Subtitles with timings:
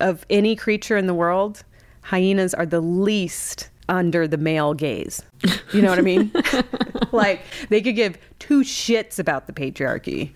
[0.00, 1.64] of any creature in the world,
[2.02, 5.22] hyenas are the least under the male gaze.
[5.72, 6.32] You know what I mean?
[7.12, 10.32] like they could give two shits about the patriarchy.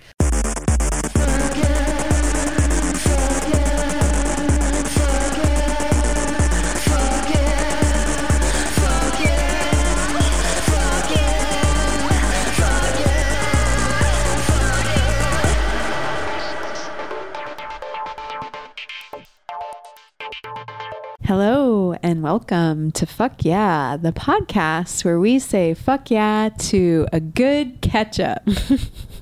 [22.10, 27.80] And welcome to Fuck Yeah, the podcast where we say fuck yeah to a good
[27.82, 28.42] catch up.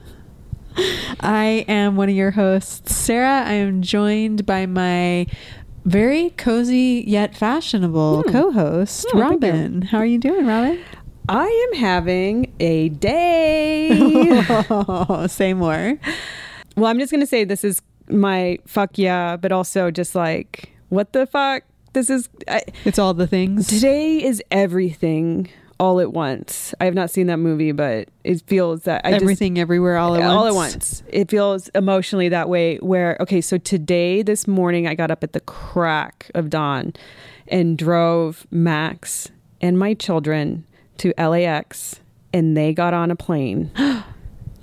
[1.20, 3.42] I am one of your hosts, Sarah.
[3.46, 5.26] I am joined by my
[5.84, 8.30] very cozy yet fashionable Hmm.
[8.32, 9.18] co-host, Oh.
[9.20, 9.82] Robin.
[9.82, 10.78] How are you doing, Robin?
[11.28, 13.90] I am having a day.
[15.28, 15.98] say more.
[16.74, 20.72] well, I'm just going to say this is my fuck yeah, but also just like,
[20.88, 21.64] what the fuck?
[21.92, 22.28] This is.
[22.46, 23.66] I, It's all the things.
[23.68, 25.48] Today is everything
[25.80, 26.74] all at once.
[26.80, 30.22] I have not seen that movie, but it feels that I Everything everywhere all just,
[30.24, 30.36] at once.
[30.38, 31.02] all at once.
[31.08, 32.76] It feels emotionally that way.
[32.78, 36.94] Where okay, so today, this morning, I got up at the crack of dawn
[37.46, 39.28] and drove Max
[39.60, 40.64] and my children
[40.98, 42.00] to LAX,
[42.32, 43.70] and they got on a plane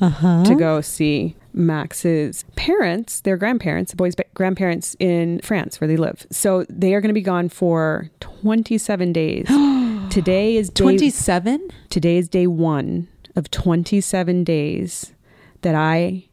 [0.02, 0.44] Uh-huh.
[0.44, 6.28] to go see Max's parents, their grandparents, the boys' grandparents in France where they live.
[6.30, 9.48] So they are going to be gone for 27 days.
[10.10, 11.70] today is day, 27?
[11.90, 15.14] today is day 1 of 27 days
[15.62, 16.26] that I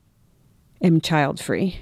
[0.83, 1.79] am child free.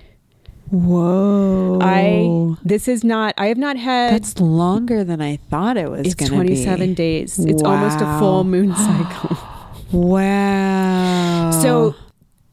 [0.70, 1.78] Whoa.
[1.82, 6.06] I this is not I have not had That's longer than I thought it was
[6.06, 6.94] it's going to 27 be.
[6.94, 7.38] days.
[7.40, 9.36] It's almost a full moon cycle.
[9.92, 11.50] Wow.
[11.60, 11.96] So,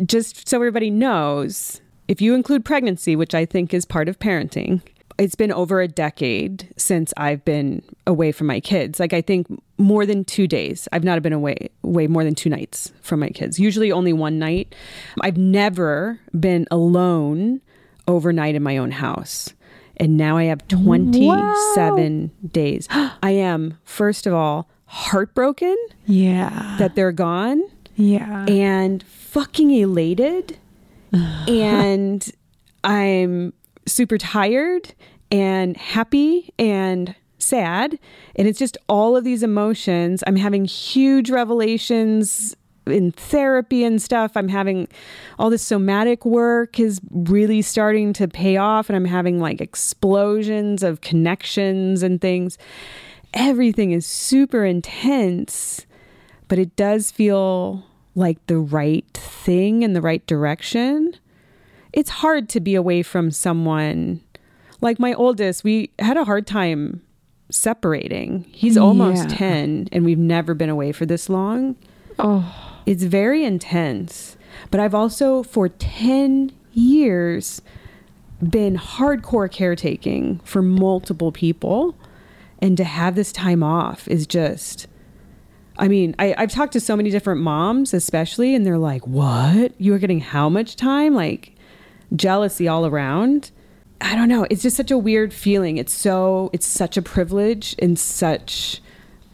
[0.06, 4.82] just so everybody knows, if you include pregnancy, which I think is part of parenting,
[5.18, 9.00] it's been over a decade since I've been away from my kids.
[9.00, 10.88] Like I think more than 2 days.
[10.92, 13.60] I've not been away away more than 2 nights from my kids.
[13.60, 14.76] Usually only one night.
[15.22, 17.62] I've never been alone
[18.08, 19.54] overnight in my own house.
[19.98, 22.88] And now I have 27 days.
[22.92, 25.76] I am first of all heartbroken
[26.06, 26.78] yeah.
[26.80, 27.62] that they're gone
[27.98, 28.46] yeah.
[28.48, 30.58] and fucking elated.
[31.48, 32.30] And
[32.84, 33.54] i'm
[33.88, 34.94] super tired
[35.32, 37.98] and happy and sad.
[38.36, 40.24] And it's just all of these emotions.
[40.28, 44.36] I'm having huge revelations in therapy and stuff.
[44.36, 44.88] I'm having
[45.38, 50.84] all this somatic work is really starting to pay off and i'm having like explosions
[50.84, 52.58] of connections and things.
[53.34, 55.86] Everything is super intense
[56.48, 57.84] but it does feel
[58.16, 61.14] like the right thing in the right direction.
[61.94, 64.22] It's hard to be away from someone
[64.82, 65.64] like my oldest.
[65.64, 67.02] We had a hard time
[67.50, 68.46] separating.
[68.52, 69.36] He's almost Yeah.
[69.38, 71.76] 10 and we've never been away for this long.
[72.20, 72.74] oh.
[72.86, 74.38] It's very intense.
[74.72, 77.62] But I've also, for 10 years,
[78.42, 81.96] been hardcore caretaking for multiple people.
[82.60, 84.88] And to have this time off is just,
[85.78, 89.80] I mean, I, I've talked to so many different moms, especially, and they're like, What?
[89.80, 91.14] You are getting how much time?
[91.14, 91.56] Like,
[92.16, 93.52] jealousy all around.
[94.00, 94.46] I don't know.
[94.50, 95.78] It's just such a weird feeling.
[95.78, 98.82] It's so, it's such a privilege and such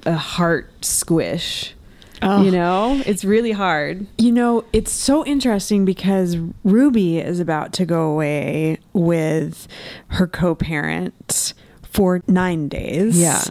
[0.06, 1.76] a heart squish.
[2.22, 2.42] Oh.
[2.42, 4.08] You know, it's really hard.
[4.18, 9.68] You know, it's so interesting because Ruby is about to go away with
[10.08, 11.54] her co parent
[11.94, 13.20] for nine days.
[13.20, 13.44] Yeah.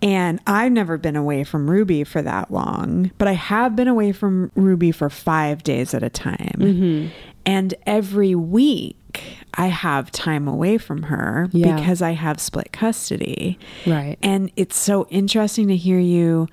[0.00, 4.12] And I've never been away from Ruby for that long, but I have been away
[4.12, 6.56] from Ruby for five days at a time.
[6.58, 7.08] Mm-hmm.
[7.44, 8.96] And every week
[9.54, 11.76] I have time away from her Yeah.
[11.76, 13.58] because I have split custody.
[13.86, 14.16] Right.
[14.22, 16.48] And it's so interesting to hear you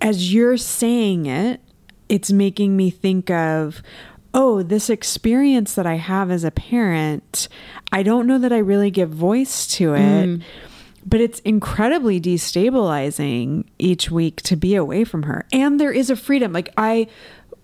[0.00, 1.60] as you're saying it,
[2.08, 3.82] it's making me think of,
[4.38, 7.48] oh, this experience that I have as a parent,
[7.90, 9.98] I don't know that I really give voice to it.
[9.98, 10.42] Mm.
[11.04, 15.44] But it's incredibly destabilizing each week to be away from her.
[15.52, 16.52] And there is a freedom.
[16.52, 17.08] Like, I,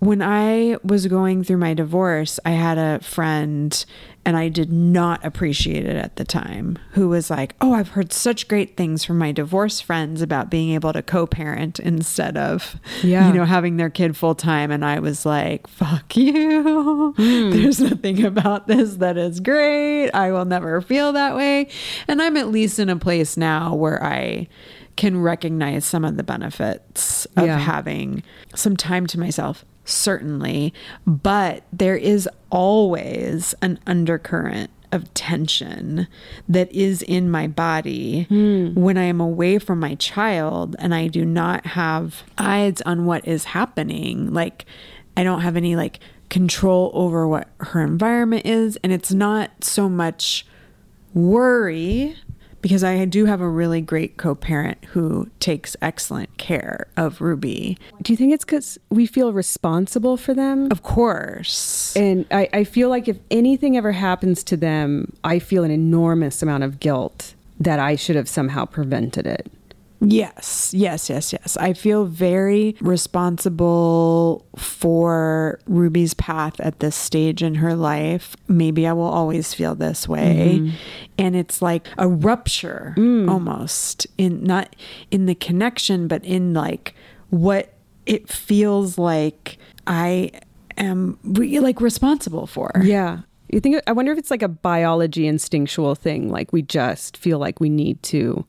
[0.05, 3.85] when I was going through my divorce, I had a friend
[4.27, 8.13] and I did not appreciate it at the time who was like, Oh, I've heard
[8.13, 12.77] such great things from my divorce friends about being able to co parent instead of,
[13.03, 13.27] Yeah.
[13.29, 14.71] you know, having their kid full time.
[14.71, 17.13] And I was like, Fuck you.
[17.17, 17.51] Hmm.
[17.51, 20.11] There's nothing about this that is great.
[20.11, 21.69] I will never feel that way.
[22.09, 24.49] And I'm at least in a place now where I
[24.97, 27.59] can recognize some of the benefits of Yeah.
[27.59, 28.23] having
[28.55, 30.73] some time to myself certainly
[31.07, 36.07] but there is always an undercurrent of tension
[36.49, 38.75] that is in my body Hmm.
[38.75, 43.27] when I am away from my child and I do not have eyes on what
[43.27, 44.33] is happening.
[44.33, 44.67] Like,
[45.17, 45.99] I don't have any like
[46.29, 48.79] control over what her environment is.
[48.85, 50.47] And it's not so much
[51.13, 52.17] worry
[52.65, 57.77] because I do have a really great co parent who takes excellent care of Ruby.
[58.01, 60.73] Do you think it's because we feel responsible for them?
[60.73, 61.95] Of course.
[61.95, 66.43] And I, I feel like if anything ever happens to them, I feel an enormous
[66.43, 69.53] amount of guilt that I should have somehow prevented it.
[70.11, 71.57] Yes, yes, yes, yes.
[71.59, 78.37] I feel very responsible for Ruby's path at this stage in her life.
[78.49, 80.59] Maybe I will always feel this way.
[80.61, 80.77] Mm-hmm.
[81.19, 83.31] And it's like a rupture mm.
[83.31, 84.75] almost in not
[85.11, 86.95] in the connection, but in like
[87.31, 87.75] what
[88.07, 90.31] it feels like I
[90.77, 92.73] am like responsible for.
[92.83, 93.21] Yeah.
[93.51, 97.39] You think I wonder if it's like a biology instinctual thing like we just feel
[97.39, 98.45] like we need to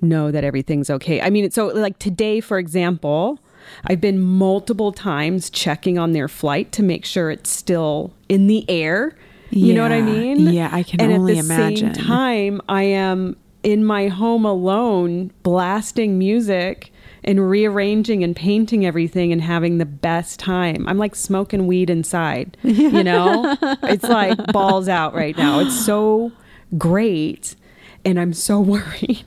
[0.00, 1.20] know that everything's okay.
[1.20, 3.38] I mean, so like today for example,
[3.84, 8.68] I've been multiple times checking on their flight to make sure it's still in the
[8.70, 9.16] air.
[9.50, 10.40] You know what I mean?
[10.52, 11.94] Yeah, I can and only at the imagine.
[11.94, 16.92] Same time, I am in my home alone, blasting music
[17.24, 20.86] and rearranging and painting everything and having the best time.
[20.88, 22.56] I'm like smoking weed inside.
[22.86, 25.60] You know, it's like balls out right now.
[25.60, 26.30] It's so
[26.78, 27.56] great,
[28.06, 29.26] and I'm so worried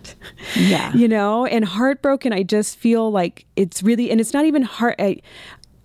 [0.56, 0.92] Yeah.
[0.94, 4.96] you know and heartbroken i just feel like it's really and it's not even heart
[5.00, 5.18] i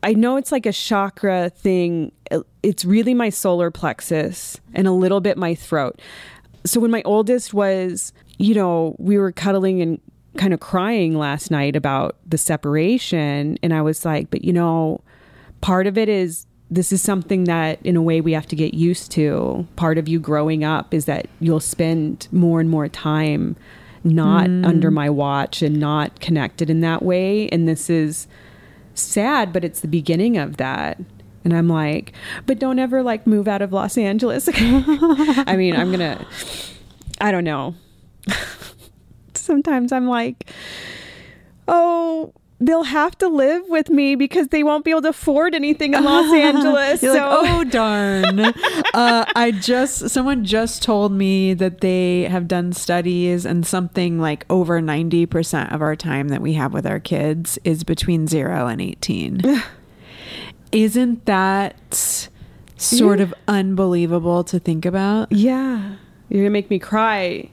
[0.02, 2.12] i know it's like a chakra thing
[2.62, 6.00] it's really my solar plexus and a little bit my throat
[6.64, 10.00] so when my oldest was you know we were cuddling and
[10.36, 15.00] kind of crying last night about the separation and i was like but you know
[15.60, 18.74] part of it is this is something that in a way we have to get
[18.74, 19.66] used to.
[19.76, 23.56] Part of you growing up is that you'll spend more and more time
[24.02, 24.66] not mm.
[24.66, 27.48] under my watch and not connected in that way.
[27.48, 28.26] And this is
[28.94, 30.98] sad but it's the beginning of that.
[31.44, 32.12] And i'm like
[32.46, 34.48] but don't ever like move out of los angeles.
[34.54, 36.26] I mean i'm gonna
[37.20, 37.74] i don't know.
[39.34, 40.50] Sometimes i'm like
[41.68, 45.92] oh they'll have to live with me because they won't be able to afford anything
[45.92, 48.40] in los angeles so like, oh darn!
[48.94, 54.46] uh, I just someone just told me that they have done studies and something like
[54.48, 58.66] over ninety percent of our time that we have with our kids is between zero
[58.68, 59.40] and eighteen.
[60.72, 62.28] Isn't that
[62.76, 63.24] sort Yeah.
[63.24, 65.30] of unbelievable to think about?
[65.30, 65.96] Yeah.
[66.28, 67.50] You're going to make me cry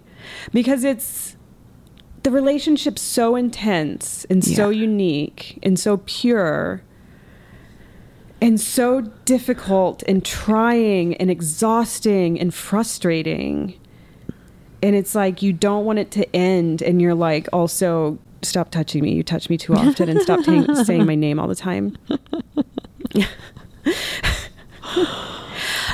[0.53, 1.35] because it's
[2.23, 6.83] the relationship's so intense and so unique and so pure
[8.41, 13.79] and so difficult and trying and exhausting and frustrating.
[14.83, 19.03] And it's like you don't want it to end and you're like also stop touching
[19.03, 19.13] me.
[19.13, 21.97] You touch me too often and stop ta- saying my name all the time.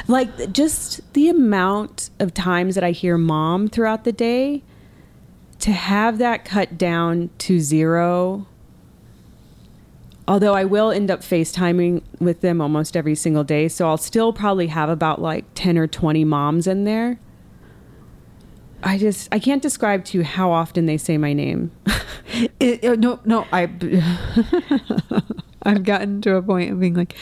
[0.07, 4.63] like just the amount of times that I hear mom throughout the day
[5.59, 8.47] to have that cut down to zero.
[10.27, 14.33] Although I will end up FaceTiming with them almost every single day, so I'll still
[14.33, 17.19] probably have about like 10 or 20 moms in there.
[18.83, 21.71] I just I can't describe to you how often they say my name.
[22.59, 23.63] It, uh, no, no, I,
[25.63, 27.15] I've gotten to a point of being like,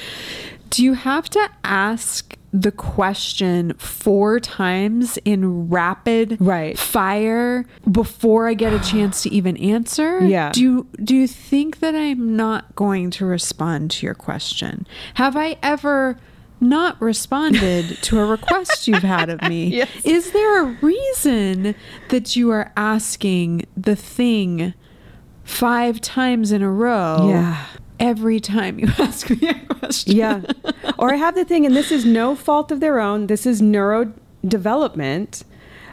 [0.71, 6.77] do you have to ask the question four times in rapid Right.
[6.79, 10.25] fire before I get a chance to even answer?
[10.25, 10.51] Yeah.
[10.53, 14.87] Do you, do you think that I'm not going to respond to your question?
[15.15, 16.17] Have I ever
[16.61, 19.65] not responded to a request you've had of me?
[19.75, 19.89] Yes.
[20.05, 21.75] Is there a reason
[22.09, 24.73] that you are asking the thing
[25.43, 27.27] five times in a row?
[27.29, 27.65] Yeah.
[27.99, 30.15] Every time you ask me a question.
[30.15, 30.41] Yeah.
[30.97, 33.27] or I have the thing, and this is no fault of their own.
[33.27, 35.43] This is neurodevelopment,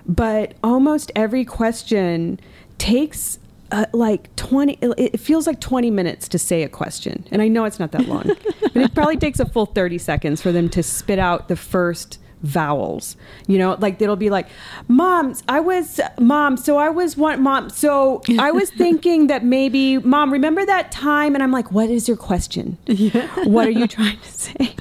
[0.06, 2.40] but almost every question
[2.78, 3.38] takes
[3.72, 7.26] uh, like 20, it feels like 20 minutes to say a question.
[7.30, 8.24] And I know it's not that long,
[8.60, 12.18] but it probably takes a full 30 seconds for them to spit out the first
[12.42, 13.16] vowels.
[13.46, 14.48] You know like it'll be like
[14.88, 19.98] mom i was mom so i was one mom so i was thinking that maybe
[19.98, 21.34] mom remember that time?
[21.34, 22.78] And i'm like what is your question?
[23.44, 24.76] What are you trying to say?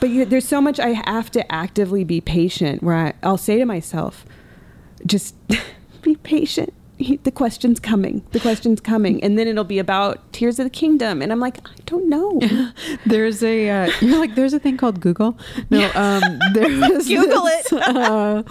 [0.00, 3.58] But you, there's so much i have to actively be patient where I, i'll say
[3.58, 4.26] to myself
[5.06, 5.34] just
[6.02, 8.22] be patient he, the question's coming.
[8.32, 11.58] The question's coming, and then it'll be about Tears of the Kingdom, and I'm like,
[11.66, 12.40] I don't know.
[13.06, 15.38] there's a uh, you're like there's a thing called Google.
[15.70, 16.22] No, um,
[16.54, 18.42] there was Google this, uh,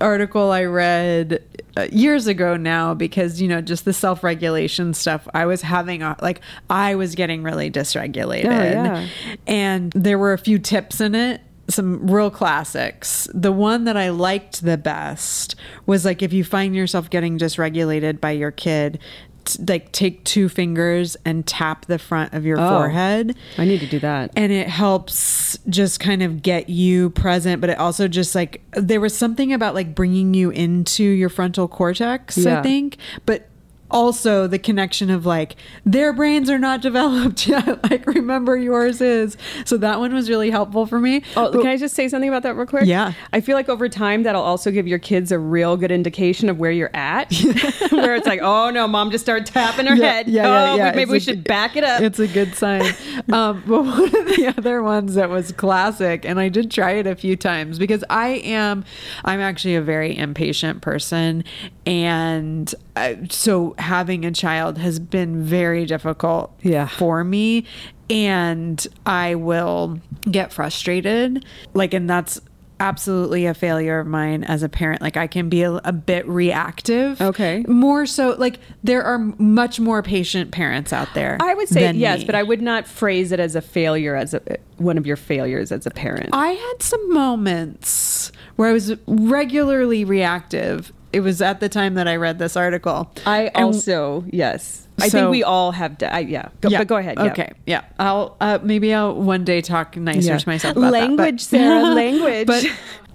[0.00, 1.42] article I read
[1.76, 5.26] uh, years ago now because you know just the self regulation stuff.
[5.34, 6.40] I was having a, like
[6.70, 9.06] I was getting really dysregulated, Oh, yeah.
[9.46, 13.28] and there were a few tips in it some real classics.
[13.34, 15.54] The one that I liked the best
[15.86, 18.98] was like if you find yourself getting dysregulated by your kid,
[19.44, 22.68] t- like take two fingers and tap the front of your Oh.
[22.70, 23.36] forehead.
[23.58, 24.30] I need to do that.
[24.36, 29.00] And it helps just kind of get you present, but it also just like there
[29.00, 32.60] was something about like bringing you into your frontal cortex, Yeah.
[32.60, 32.96] I think.
[33.26, 33.47] But
[33.90, 39.36] also the connection of like their brains are not developed yet like remember yours is
[39.64, 42.28] so that one was really helpful for me Oh, But- can I just say something
[42.28, 42.84] about that real quick?
[42.86, 43.12] Yeah.
[43.32, 46.58] I feel like over time that'll also give your kids a real good indication of
[46.58, 47.32] where you're at.
[47.90, 50.28] where it's like, oh no, mom just started tapping her Yeah, head.
[50.28, 50.84] yeah, yeah, oh, yeah.
[50.92, 52.00] maybe It's we a- should back it up.
[52.02, 52.82] It's a good sign.
[53.32, 57.06] um, but one of the other ones that was classic, and I did try it
[57.06, 58.84] a few times because I am,
[59.24, 61.44] I'm actually a very impatient person,
[61.86, 66.86] and uh, so having a child has been very difficult Yeah.
[66.88, 67.64] for me.
[68.10, 71.44] And I will get frustrated,
[71.74, 72.40] like, and that's
[72.80, 75.02] absolutely a failure of mine as a parent.
[75.02, 77.20] Like, I can be a, a bit reactive.
[77.20, 77.64] Okay.
[77.66, 81.36] More so, like, there are much more patient parents out there.
[81.40, 82.24] I would say yes, me.
[82.26, 84.40] but I would not phrase it as a failure as a
[84.76, 86.30] one of your failures as a parent.
[86.32, 90.92] I had some moments where I was regularly reactive.
[91.12, 93.10] It was at the time that I read this article.
[93.26, 94.86] I And- also yes.
[95.00, 95.96] I So- think we all have.
[95.98, 96.48] d I yeah.
[96.60, 96.78] Go, Yeah.
[96.78, 97.16] But go ahead.
[97.18, 97.24] Yeah.
[97.32, 97.52] Okay.
[97.66, 97.82] Yeah.
[97.98, 100.38] I'll uh, maybe I'll one day talk nicer Yeah.
[100.38, 100.76] to myself.
[100.76, 102.46] About that, but- Language, Sarah, language.
[102.46, 102.64] But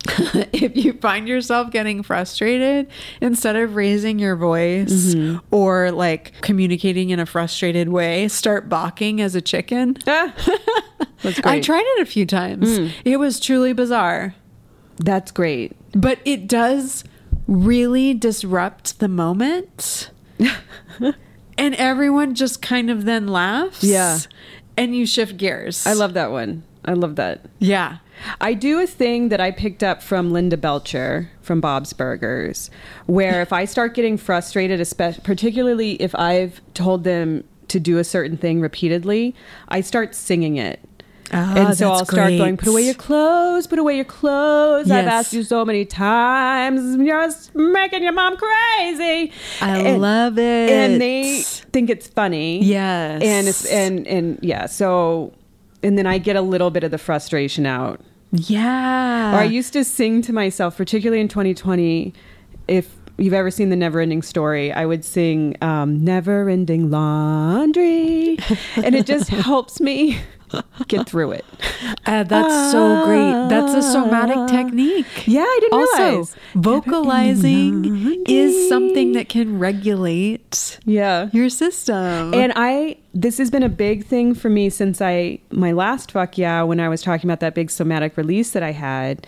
[0.54, 2.88] if you find yourself getting frustrated,
[3.22, 5.38] instead of raising your voice Mm-hmm.
[5.52, 9.98] or like communicating in a frustrated way, start balking as a chicken.
[10.06, 11.46] That's great.
[11.46, 12.92] I tried it a few times.
[13.06, 14.36] It was truly bizarre.
[14.98, 15.76] That's great.
[15.96, 17.04] But it does
[17.48, 20.10] really disrupt the moment.
[21.58, 23.84] and everyone just kind of then laughs.
[23.84, 24.20] Yeah.
[24.78, 25.86] And you shift gears.
[25.86, 26.64] I love that one.
[26.86, 27.46] I love that.
[27.60, 27.98] Yeah.
[28.42, 32.70] I do a thing that I picked up from Linda Belcher from Bob's Burgers,
[33.06, 38.04] where if I start getting frustrated, especially particularly if I've told them to do a
[38.04, 39.36] certain thing repeatedly,
[39.68, 40.80] I start singing it.
[41.34, 44.92] Ah, and so I'll start going, put away your clothes, put away your clothes.
[44.92, 46.96] I've asked you so many times.
[46.98, 49.32] You're just making your mom crazy.
[49.62, 50.70] I And- love it.
[50.70, 52.64] And they think it's funny.
[52.64, 53.22] Yes.
[53.24, 54.68] And it's, and, and yeah.
[54.68, 55.34] So,
[55.82, 58.00] and then I get a little bit of the frustration out.
[58.32, 59.36] Yeah.
[59.36, 62.14] Or I used to sing to myself, particularly in 2020.
[62.68, 68.38] If you've ever seen the Never Ending Story, I would sing um, Never Ending Laundry.
[68.78, 70.20] and it just helps me
[70.88, 71.46] get through it.
[72.06, 73.50] Uh, that's so great.
[73.50, 75.06] That's a somatic technique.
[75.26, 76.36] Yeah, I didn't Also, realize.
[76.56, 81.30] vocalizing is something that can regulate Yeah.
[81.34, 82.34] your system.
[82.34, 86.38] And I, this has been a big thing for me since I, my last fuck
[86.38, 89.26] yeah, when I was talking about that big somatic release that I had,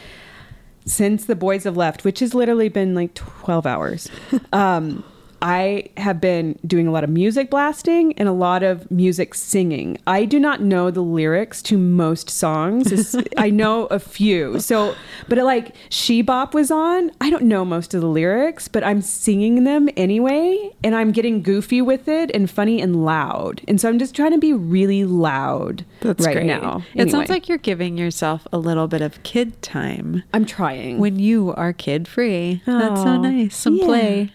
[0.85, 4.09] since the boys have left, which has literally been like 12 hours.
[4.53, 5.03] Um,
[5.41, 9.97] I have been doing a lot of music blasting and a lot of music singing.
[10.07, 13.15] I do not know the lyrics to most songs.
[13.37, 14.59] I know a few.
[14.59, 14.95] So,
[15.27, 19.01] but like She Bop was on, I don't know most of the lyrics, but I'm
[19.01, 20.71] singing them anyway.
[20.83, 23.61] And I'm getting goofy with it and funny and loud.
[23.67, 26.47] And so I'm just trying to be really loud That's right great.
[26.47, 26.83] now.
[26.93, 30.99] It sounds like you're giving yourself a little bit of kid time I'm trying.
[30.99, 32.61] when you are kid free.
[32.65, 33.55] That's so nice.
[33.55, 33.85] Some yeah.
[33.85, 34.31] play.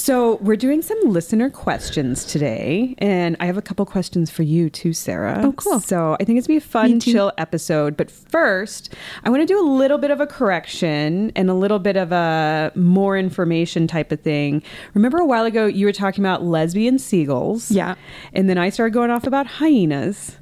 [0.00, 4.70] So we're doing some listener questions today, and I have a couple questions for you
[4.70, 5.42] too, Sarah.
[5.44, 5.78] Oh, cool.
[5.78, 7.98] So I think it's gonna be a fun, chill episode.
[7.98, 11.78] But first, I want to do a little bit of a correction and a little
[11.78, 14.62] bit of a more information type of thing.
[14.94, 17.94] Remember a while ago you were talking about lesbian seagulls, Yeah.
[18.32, 20.38] and then I started going off about hyenas,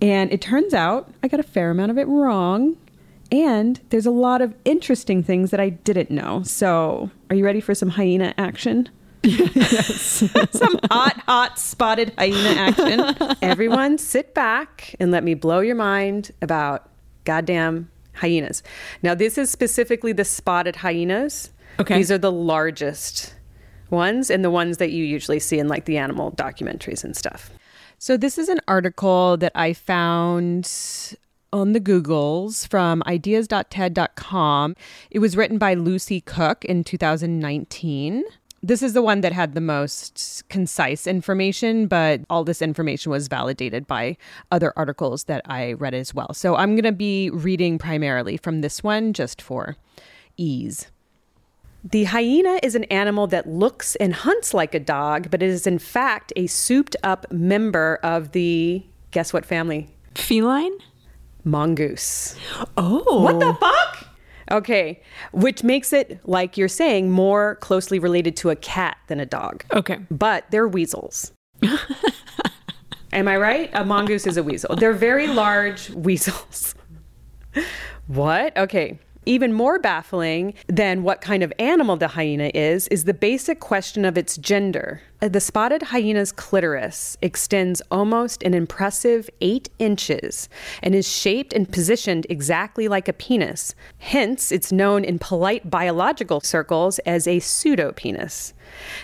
[0.00, 2.76] and it turns out I got a fair amount of it wrong.
[3.32, 6.42] And there's a lot of interesting things that I didn't know.
[6.44, 8.88] So, are you ready for some hyena action?
[9.22, 10.22] Yes.
[10.52, 13.36] some hot, hot spotted hyena action.
[13.42, 16.88] Everyone, sit back and let me blow your mind about
[17.24, 18.62] goddamn hyenas.
[19.02, 21.50] Now, this is specifically the spotted hyenas.
[21.80, 21.96] Okay.
[21.96, 23.34] These are the largest
[23.90, 27.50] ones and the ones that you usually see in like the animal documentaries and stuff.
[27.98, 30.70] So, this is an article that I found
[31.52, 34.76] on the Googles from ideas.ted.com.
[35.10, 38.24] It was written by Lucy Cooke in 2019.
[38.62, 43.28] This is the one that had the most concise information, but all this information was
[43.28, 44.16] validated by
[44.50, 46.32] other articles that I read as well.
[46.32, 49.76] So I'm going to be reading primarily from this one just for
[50.36, 50.88] ease.
[51.84, 55.68] The hyena is an animal that looks and hunts like a dog, but it is
[55.68, 59.88] in fact a souped up member of the guess what family?
[60.16, 60.72] Feline?
[61.46, 62.36] Mongoose.
[62.76, 63.22] Oh.
[63.22, 64.08] What the fuck?
[64.50, 69.26] Okay, which makes it, like you're saying, more closely related to a cat than a
[69.26, 69.64] dog.
[69.72, 69.98] Okay.
[70.10, 71.32] But they're weasels.
[73.12, 73.70] Am I right?
[73.72, 74.76] A mongoose is a weasel.
[74.76, 76.74] They're very large weasels.
[78.06, 78.56] what?
[78.56, 78.98] Okay.
[79.24, 84.04] Even more baffling than what kind of animal the hyena is, is the basic question
[84.04, 85.00] of its gender.
[85.22, 90.48] Uh, The spotted hyena's clitoris extends almost an impressive eight inches
[90.82, 93.74] and is shaped and positioned exactly like a penis.
[93.98, 98.52] Hence, it's known in polite biological circles as a pseudopenis.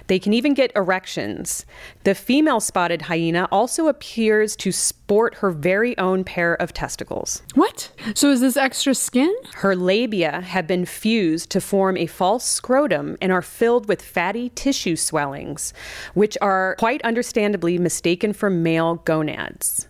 [0.09, 1.65] They can even get erections.
[2.05, 7.43] The female spotted hyena also appears to sport her very own pair of testicles.
[7.55, 7.93] What?
[8.15, 9.33] So is this extra skin?
[9.55, 14.49] Her labia have been fused to form a false scrotum and are filled with fatty
[14.51, 15.73] tissue swellings,
[16.15, 19.89] which are quite understandably mistaken for male gonads.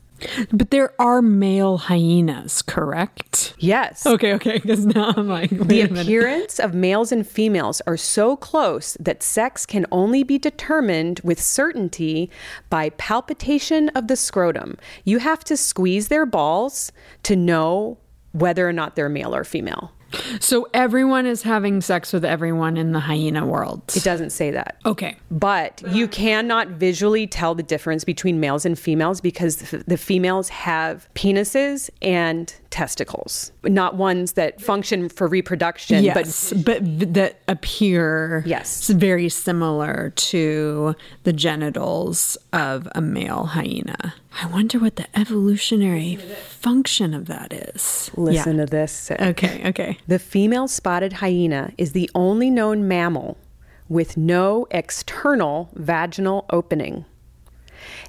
[0.52, 3.54] But there are male hyenas, correct?
[3.58, 4.06] Yes.
[4.06, 8.36] Okay, okay, because now I'm like, wait The appearance of males and females are so
[8.36, 12.30] close that sex can only be determined with certainty
[12.70, 14.76] by palpitation of the scrotum.
[15.04, 16.92] You have to squeeze their balls
[17.24, 17.98] to know
[18.32, 19.92] whether or not they're male or female.
[20.40, 23.82] So everyone is having sex with everyone in the hyena world.
[23.94, 24.76] It doesn't say that.
[24.84, 25.16] Okay.
[25.30, 31.08] But you cannot visually tell the difference between males and females because the females have
[31.14, 38.88] penises and testicles, not ones that function for reproduction, Yes, but, v- that appear Yes.
[38.88, 44.14] very similar to the genitals of a male hyena.
[44.42, 48.10] I wonder what the evolutionary function of that is.
[48.14, 49.10] but listen to this.
[49.10, 49.98] Okay, okay.
[50.08, 53.36] The female spotted hyena is the only known mammal
[53.90, 57.04] with no external vaginal opening.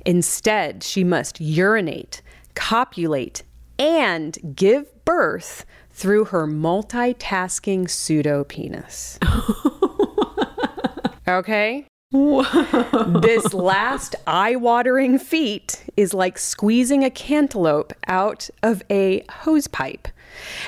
[0.05, 2.21] Instead, she must urinate,
[2.55, 3.43] copulate,
[3.77, 9.19] and give birth through her multitasking pseudo penis.
[11.27, 11.85] okay?
[12.11, 20.07] this last eye watering feat is like squeezing a cantaloupe out of a hose pipe.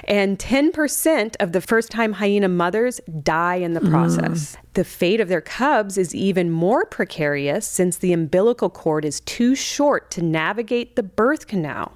[0.05, 3.89] And 10% of the first time hyena mothers die in the mm.
[3.89, 4.57] process.
[4.73, 9.55] The fate of their cubs is even more precarious since the umbilical cord is too
[9.55, 11.93] short to navigate the birth canal.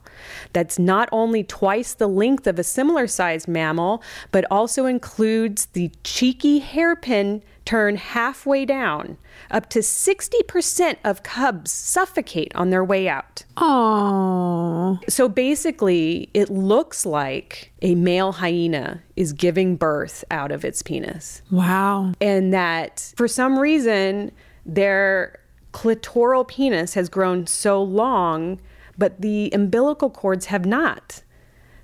[0.54, 4.02] That's not only twice the length of a similar sized mammal,
[4.32, 9.16] but also includes the cheeky hairpin turn halfway down.
[9.52, 13.44] Up to 60% of cubs suffocate on their way out.
[13.58, 20.82] Oh, So basically, it looks like a male hyena is giving birth out of its
[20.82, 21.44] penis.
[21.52, 22.12] wow.
[22.20, 24.32] And that for some reason,
[24.66, 25.40] their
[25.72, 28.60] clitoral penis has grown so long,
[28.98, 31.22] but the umbilical cords have not.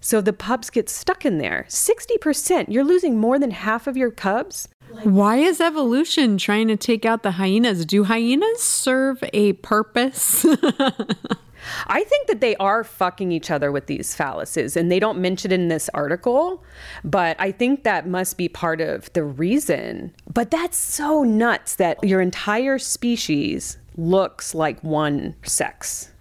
[0.01, 1.65] So the pups get stuck in there.
[1.69, 2.65] 60%.
[2.69, 4.67] You're losing more than half of your cubs.
[5.03, 7.85] Why is evolution trying to take out the hyenas?
[7.85, 10.45] Do hyenas serve a purpose?
[11.87, 15.51] I think that they are fucking each other with these phalluses, and they don't mention
[15.51, 16.63] it in this article,
[17.03, 20.13] but I think that must be part of the reason.
[20.31, 26.11] But that's so nuts that your entire species looks like one sex.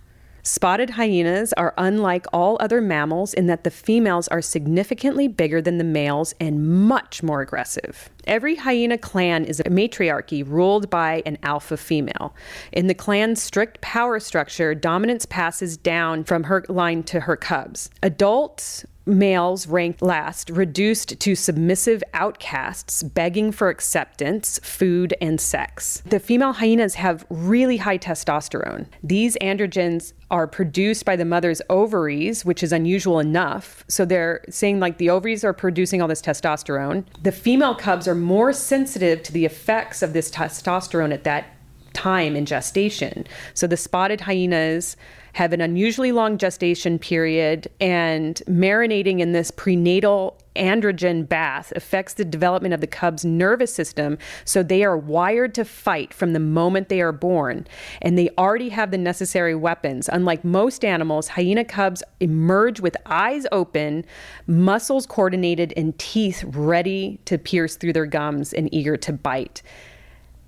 [0.46, 5.78] Spotted hyenas are unlike all other mammals in that the females are significantly bigger than
[5.78, 8.10] the males and much more aggressive.
[8.26, 12.34] Every hyena clan is a matriarchy ruled by an alpha female.
[12.72, 17.88] In the clan's strict power structure, dominance passes down from her line to her cubs.
[18.02, 26.02] Adult males ranked last, reduced to submissive outcasts begging for acceptance, food, and sex.
[26.06, 28.86] The female hyenas have really high testosterone.
[29.02, 33.84] These androgens are produced by the mother's ovaries, which is unusual enough.
[33.88, 37.04] So they're saying like the ovaries are producing all this testosterone.
[37.22, 41.46] The female cubs are more sensitive to the effects of this testosterone at that
[41.92, 43.26] time in gestation.
[43.54, 44.96] So the spotted hyenas
[45.34, 52.24] have an unusually long gestation period, and marinating in this prenatal androgen bath affects the
[52.24, 54.16] development of the cub's nervous system.
[54.44, 57.66] So they are wired to fight from the moment they are born,
[58.00, 60.08] and they already have the necessary weapons.
[60.12, 64.04] Unlike most animals, hyena cubs emerge with eyes open,
[64.46, 69.62] muscles coordinated, and teeth ready to pierce through their gums and eager to bite.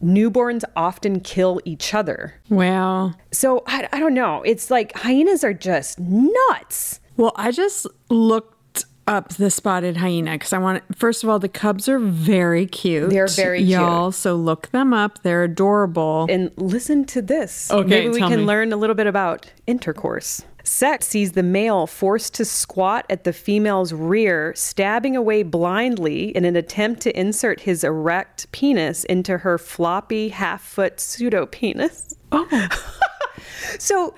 [0.03, 2.35] Newborns often kill each other.
[2.49, 3.15] Wow.
[3.33, 4.43] So I, I don't know.
[4.43, 7.01] It's like hyenas are just nuts.
[7.17, 10.83] Well, I just looked up the spotted hyena because I want.
[10.97, 13.11] First of all, the cubs are very cute.
[13.11, 13.71] They're very cute.
[13.71, 14.11] y'all.
[14.13, 15.23] So look them up.
[15.23, 16.27] They're adorable.
[16.29, 17.71] And listen to this.
[17.71, 18.45] Okay, Maybe we can me.
[18.45, 20.43] learn a little bit about intercourse.
[20.67, 26.45] Sex sees the male forced to squat at the female's rear, stabbing away blindly in
[26.45, 32.17] an attempt to insert his erect penis into her floppy half foot pseudo penis.
[32.33, 32.69] Oh,
[33.79, 34.15] So,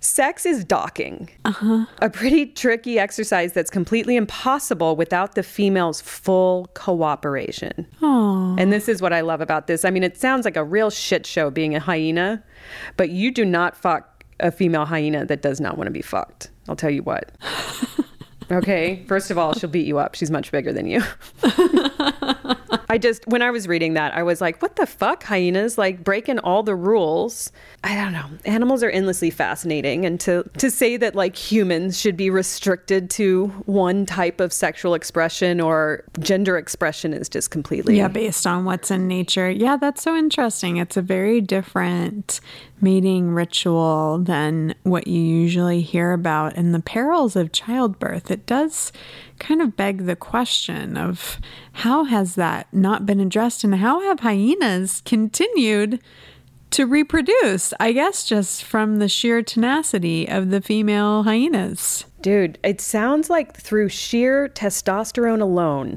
[0.00, 1.30] sex is docking.
[1.44, 1.86] Uh-huh.
[2.02, 7.86] A pretty tricky exercise that's completely impossible without the female's full cooperation.
[8.02, 8.56] oh.
[8.58, 9.84] And this is what I love about this.
[9.84, 12.42] I mean, it sounds like a real shit show being a hyena,
[12.96, 16.50] but you do not fuck a female hyena that does not want to be fucked.
[16.68, 17.30] I'll tell you what.
[18.50, 20.14] Okay, first of all, she'll beat you up.
[20.14, 21.02] She's much bigger than you.
[22.88, 25.78] I just, when I was reading that, I was like, what the fuck, hyenas?
[25.78, 27.50] Like breaking all the rules.
[27.82, 28.26] I don't know.
[28.44, 30.04] Animals are endlessly fascinating.
[30.04, 34.94] And to, to say that like humans should be restricted to one type of sexual
[34.94, 37.96] expression or gender expression is just completely.
[37.96, 39.50] Yeah, based on what's in nature.
[39.50, 40.76] Yeah, that's so interesting.
[40.76, 42.40] It's a very different
[42.84, 48.30] mating ritual than what you usually hear about in the perils of childbirth.
[48.30, 48.92] It does
[49.38, 51.40] kind of beg the question of
[51.72, 56.00] how has that not been addressed and how have hyenas continued
[56.70, 57.72] to reproduce?
[57.80, 62.04] I guess just from the sheer tenacity of the female hyenas.
[62.20, 65.96] Dude, it sounds like through sheer testosterone alone,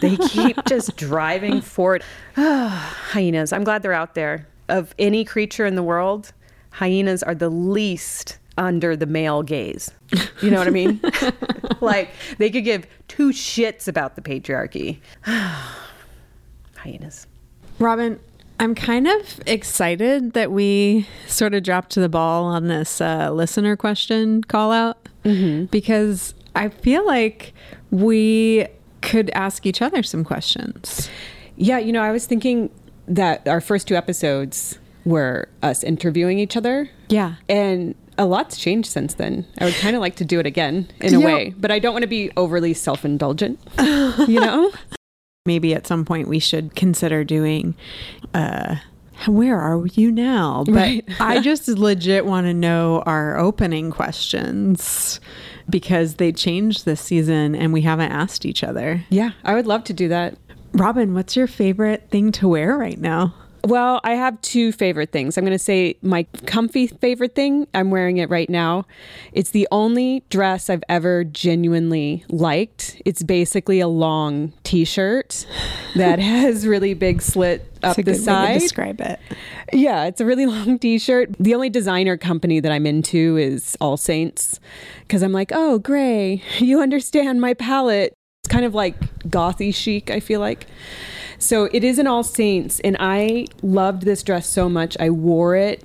[0.00, 2.02] they keep just driving forward.
[2.34, 4.46] hyenas, I'm glad they're out there.
[4.68, 6.32] Of any creature in the world,
[6.70, 9.90] hyenas are the least under the male gaze.
[10.42, 11.00] You know what I mean?
[11.80, 14.98] like they could give two shits about the patriarchy.
[16.76, 17.26] hyenas.
[17.78, 18.18] Robin,
[18.58, 23.30] I'm kind of excited that we sort of dropped to the ball on this uh,
[23.30, 24.98] listener question call out
[25.70, 27.52] because I feel like
[27.90, 28.66] we
[29.02, 31.10] could ask each other some questions.
[31.56, 32.70] Yeah, you know, I was thinking
[33.08, 36.90] that our first two episodes were us interviewing each other.
[37.08, 37.36] Yeah.
[37.48, 39.46] And a lot's changed since then.
[39.58, 41.92] I would kind of like to do it again in a way, but I don't
[41.92, 44.72] want to be overly self indulgent, you know?
[45.44, 47.76] Maybe at some point we should consider doing
[48.34, 48.76] uh
[49.26, 50.64] where are you now?
[50.66, 51.04] But Right.
[51.20, 55.20] I just legit want to know our opening questions
[55.70, 59.04] because they changed this season and we haven't asked each other.
[59.08, 60.36] Yeah, I would love to do that.
[60.76, 63.34] Robin, what's your favorite thing to wear right now?
[63.64, 65.36] Well, I have two favorite things.
[65.36, 67.66] I'm going to say my comfy favorite thing.
[67.74, 68.84] I'm wearing it right now.
[69.32, 73.00] It's the only dress I've ever genuinely liked.
[73.04, 75.46] It's basically a long t shirt
[75.96, 78.60] that has really big slit up the good way to side.
[78.60, 79.18] describe it.
[79.72, 81.34] Yeah, it's a really long t-shirt.
[81.40, 84.60] The only designer company that I'm into is All Saints
[85.00, 86.42] because I'm like, "Oh, gray.
[86.58, 88.14] You understand my palette."
[88.46, 90.66] Kind of like gothy chic, I feel like.
[91.38, 94.96] So it is an All Saints and I loved this dress so much.
[94.98, 95.84] I wore it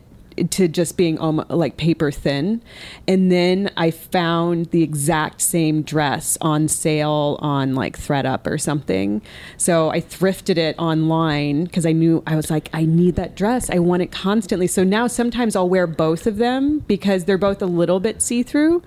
[0.50, 2.62] to just being almost like paper thin.
[3.08, 9.22] And then I found the exact same dress on sale on like thredUP or something.
[9.58, 13.70] So I thrifted it online because I knew I was like, I need that dress.
[13.70, 14.68] I want it constantly.
[14.68, 18.44] So now sometimes I'll wear both of them because they're both a little bit see
[18.44, 18.82] through.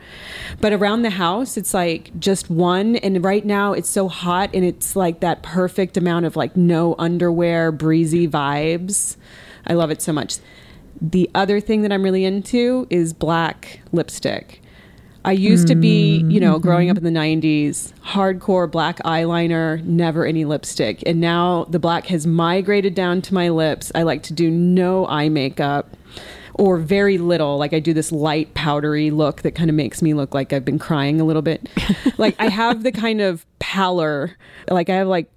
[0.61, 2.97] But around the house, it's like just one.
[2.97, 6.95] And right now it's so hot and it's like that perfect amount of like no
[6.99, 9.17] underwear, breezy vibes.
[9.67, 10.37] I love it so much.
[11.01, 14.61] The other thing that I'm really into is black lipstick.
[15.25, 16.63] I used to be, you know, mm-hmm.
[16.63, 21.03] growing up in the 90s, hardcore black eyeliner, never any lipstick.
[21.07, 23.91] And now the black has migrated down to my lips.
[23.95, 25.97] I like to do no eye makeup
[26.55, 27.57] or very little.
[27.57, 30.65] Like I do this light powdery look that kind of makes me look like I've
[30.65, 31.69] been crying a little bit.
[32.19, 34.37] like I have the kind of pallor,
[34.69, 35.31] like I have like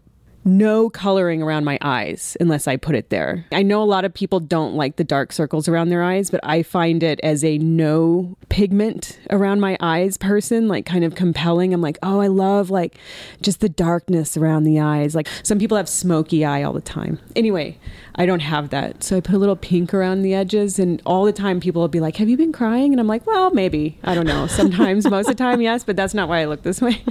[0.47, 3.45] no coloring around my eyes unless I put it there.
[3.51, 6.39] I know a lot of people don't like the dark circles around their eyes, but
[6.43, 11.73] I find it as a no pigment around my eyes person, like kind of compelling.
[11.73, 12.97] I'm like, oh, I love like
[13.41, 15.13] just the darkness around the eyes.
[15.13, 17.19] Like some people have smoky eye all the time.
[17.35, 17.77] Anyway,
[18.19, 19.03] I don't have that.
[19.03, 21.87] So I put a little pink around the edges, and all the time people will
[21.87, 22.91] be like, have you been crying?
[22.91, 23.99] And I'm like, well, maybe.
[24.03, 24.47] I don't know.
[24.47, 27.03] Sometimes, most of the time, yes, but that's not why I look this way.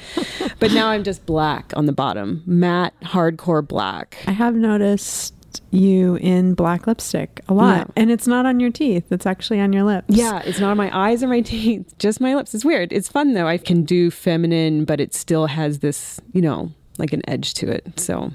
[0.58, 2.94] but now I'm just black on the bottom, matte,
[3.32, 4.16] hardcore black.
[4.26, 5.34] I have noticed
[5.70, 7.92] you in black lipstick a lot, Yeah.
[8.02, 9.04] and it's not on your teeth.
[9.10, 10.06] It's actually on your lips.
[10.08, 12.54] Yeah, it's not on my eyes or my teeth, just my lips.
[12.54, 12.92] It's weird.
[12.92, 13.46] It's fun though.
[13.46, 17.70] I can do feminine, but it still has this, you know, like an edge to
[17.70, 17.98] it.
[17.98, 18.32] So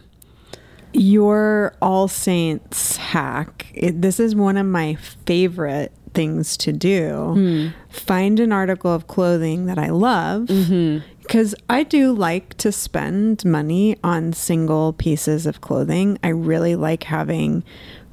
[0.93, 7.33] your All Saints hack, it, this is one of my favorite things to do.
[7.33, 7.67] Hmm.
[7.89, 10.43] Find an article of clothing that I love.
[10.47, 11.05] Mm-hmm.
[11.31, 16.19] Because I do like to spend money on single pieces of clothing.
[16.21, 17.63] I really like having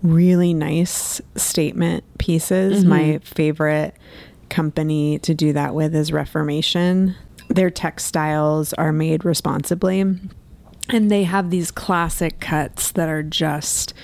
[0.04, 2.82] really nice statement pieces.
[2.82, 2.88] Mm-hmm.
[2.88, 3.96] My favorite
[4.50, 7.16] company to do that with is Reformation.
[7.48, 10.02] Their textiles are made responsibly.
[10.88, 13.94] And they have these classic cuts that are just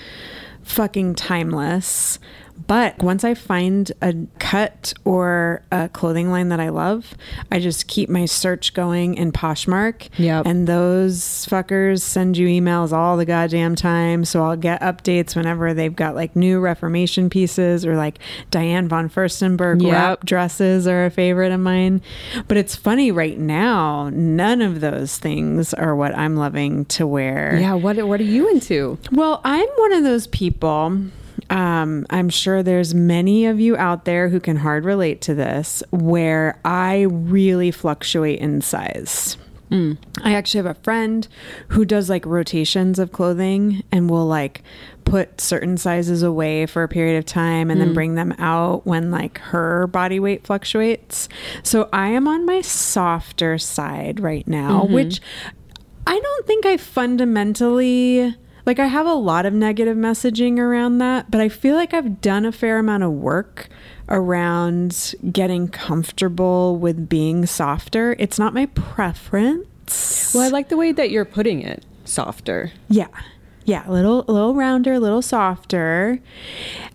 [0.61, 2.19] fucking timeless.
[2.67, 7.13] But once I find a cut or a clothing line that I love,
[7.51, 10.09] I just keep my search going in Poshmark.
[10.17, 10.45] Yep.
[10.45, 14.25] And those fuckers send you emails all the goddamn time.
[14.25, 18.19] So I'll get updates whenever they've got like new Reformation pieces or like
[18.51, 19.91] Diane von Furstenberg Yep.
[19.93, 22.01] wrap dresses are a favorite of mine.
[22.47, 27.57] But it's funny right now, none of those things are what I'm loving to wear.
[27.59, 28.97] Yeah, what what are you into?
[29.11, 30.97] Well, I'm one of those people.
[31.49, 35.83] Um, I'm sure there's many of you out there who can hard relate to this,
[35.91, 39.37] where I really fluctuate in size.
[40.23, 41.27] I actually have a friend
[41.69, 44.61] who does like rotations of clothing and will like
[45.05, 49.11] put certain sizes away for a period of time and then bring them out when
[49.11, 51.27] like her body weight fluctuates.
[51.63, 55.19] So I am on my softer side right now, which
[56.07, 61.29] I don't think I fundamentally like I have a lot of negative messaging around that,
[61.29, 63.69] but I feel like I've done a fair amount of work
[64.09, 68.15] around getting comfortable with being softer.
[68.19, 70.33] It's not my preference.
[70.33, 71.83] Well, I like the way that you're putting it.
[72.05, 72.71] Softer.
[72.89, 73.07] Yeah.
[73.65, 76.19] Yeah, a little a little rounder, a little softer.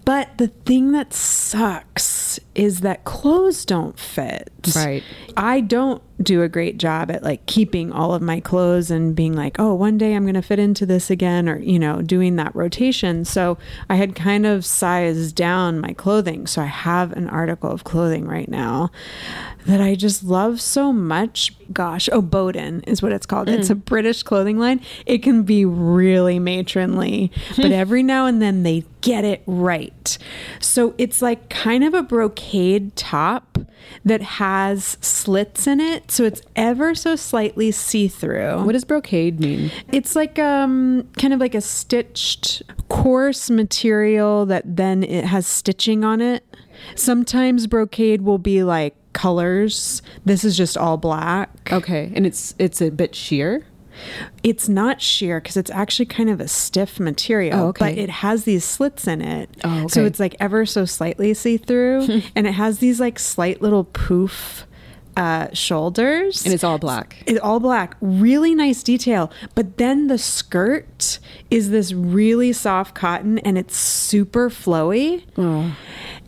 [0.04, 4.50] But the thing that sucks is that clothes don't fit.
[4.74, 5.02] Right.
[5.36, 9.34] I don't do a great job at like keeping all of my clothes and being
[9.34, 12.36] like, "Oh, one day I'm going to fit into this again," or you know, doing
[12.36, 13.24] that rotation.
[13.24, 13.56] So,
[13.88, 16.46] I had kind of sized down my clothing.
[16.46, 18.90] So, I have an article of clothing right now
[19.66, 21.54] that I just love so much.
[21.72, 23.48] Gosh, oh, Boden is what it's called.
[23.48, 23.84] It's a mm.
[23.84, 24.80] British clothing line.
[25.06, 27.72] It can be really matronly, but hmm.
[27.72, 30.18] every now and then they get it right.
[30.58, 32.39] So it's like kind of a brocade
[32.94, 33.58] top
[34.04, 36.10] that has slits in it.
[36.10, 38.64] So it's ever so slightly see through.
[38.64, 39.70] What does brocade mean?
[39.92, 46.04] It's like um kind of like a stitched coarse material that then it has stitching
[46.04, 46.44] on it.
[46.94, 50.02] Sometimes brocade will be like colors.
[50.24, 51.72] This is just all black.
[51.72, 53.66] Okay, and it's it's a bit sheer.
[54.42, 57.90] It's not sheer because it's actually kind of a stiff material, Oh, okay.
[57.92, 59.50] but it has these slits in it.
[59.64, 63.60] Oh, So it's like ever so slightly see through, and it has these like slight
[63.62, 64.66] little poof
[65.16, 66.44] uh, shoulders.
[66.44, 67.16] And it's all black.
[67.26, 67.96] It's all black.
[68.00, 69.30] Really nice detail.
[69.54, 71.18] But then the skirt
[71.50, 75.24] is this really soft cotton and it's super flowy.
[75.36, 75.76] Oh.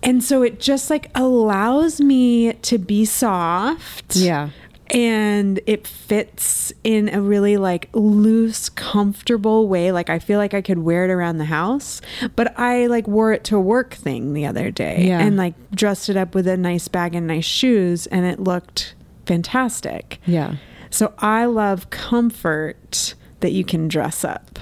[0.03, 4.17] And so it just like allows me to be soft.
[4.17, 4.51] Yeah.
[4.93, 9.91] And it fits in a really like loose, comfortable way.
[9.91, 12.01] Like I feel like I could wear it around the house.
[12.37, 15.21] But I like wore it to work thing the other day Yeah.
[15.21, 18.95] and like dressed it up with a nice bag and nice shoes and it looked
[19.25, 20.19] fantastic.
[20.27, 20.57] Yeah.
[20.91, 24.59] So I love comfort that you can dress up.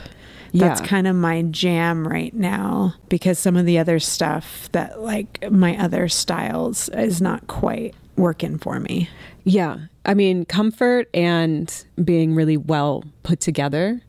[0.55, 0.87] That's Yeah.
[0.87, 5.77] kind of my jam right now because some of the other stuff that like my
[5.77, 9.09] other styles is not quite working for me.
[9.45, 9.79] Yeah.
[10.05, 14.01] I mean, comfort and being really well put together.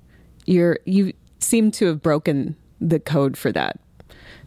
[0.46, 3.80] You're you seem to have broken the code for that.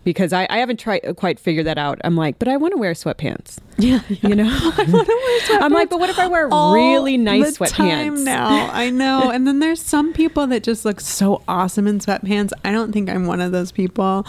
[0.05, 1.99] Because I, I haven't tried quite figured that out.
[2.05, 3.59] I'm like, but I want to wear sweatpants.
[3.77, 4.45] Yeah, You know?
[4.49, 5.63] I want to wear sweatpants.
[5.63, 7.71] I'm like, but what if I wear really nice sweatpants?
[7.71, 9.31] Time now, I know.
[9.31, 12.53] and then there's some people that just look so awesome in sweatpants.
[12.65, 14.27] I don't think I'm one of those people.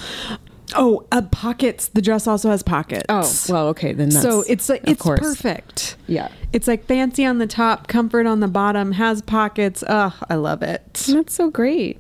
[0.76, 1.90] Oh, uh, pockets.
[1.90, 3.06] The dress also has pockets.
[3.10, 5.20] Oh, well, okay, then that's so it's like it's course.
[5.20, 5.96] perfect.
[6.08, 6.30] Yeah.
[6.54, 9.84] It's like fancy on the top, comfort on the bottom, has pockets.
[9.88, 10.94] Ugh, I love it.
[11.10, 12.00] That's so great.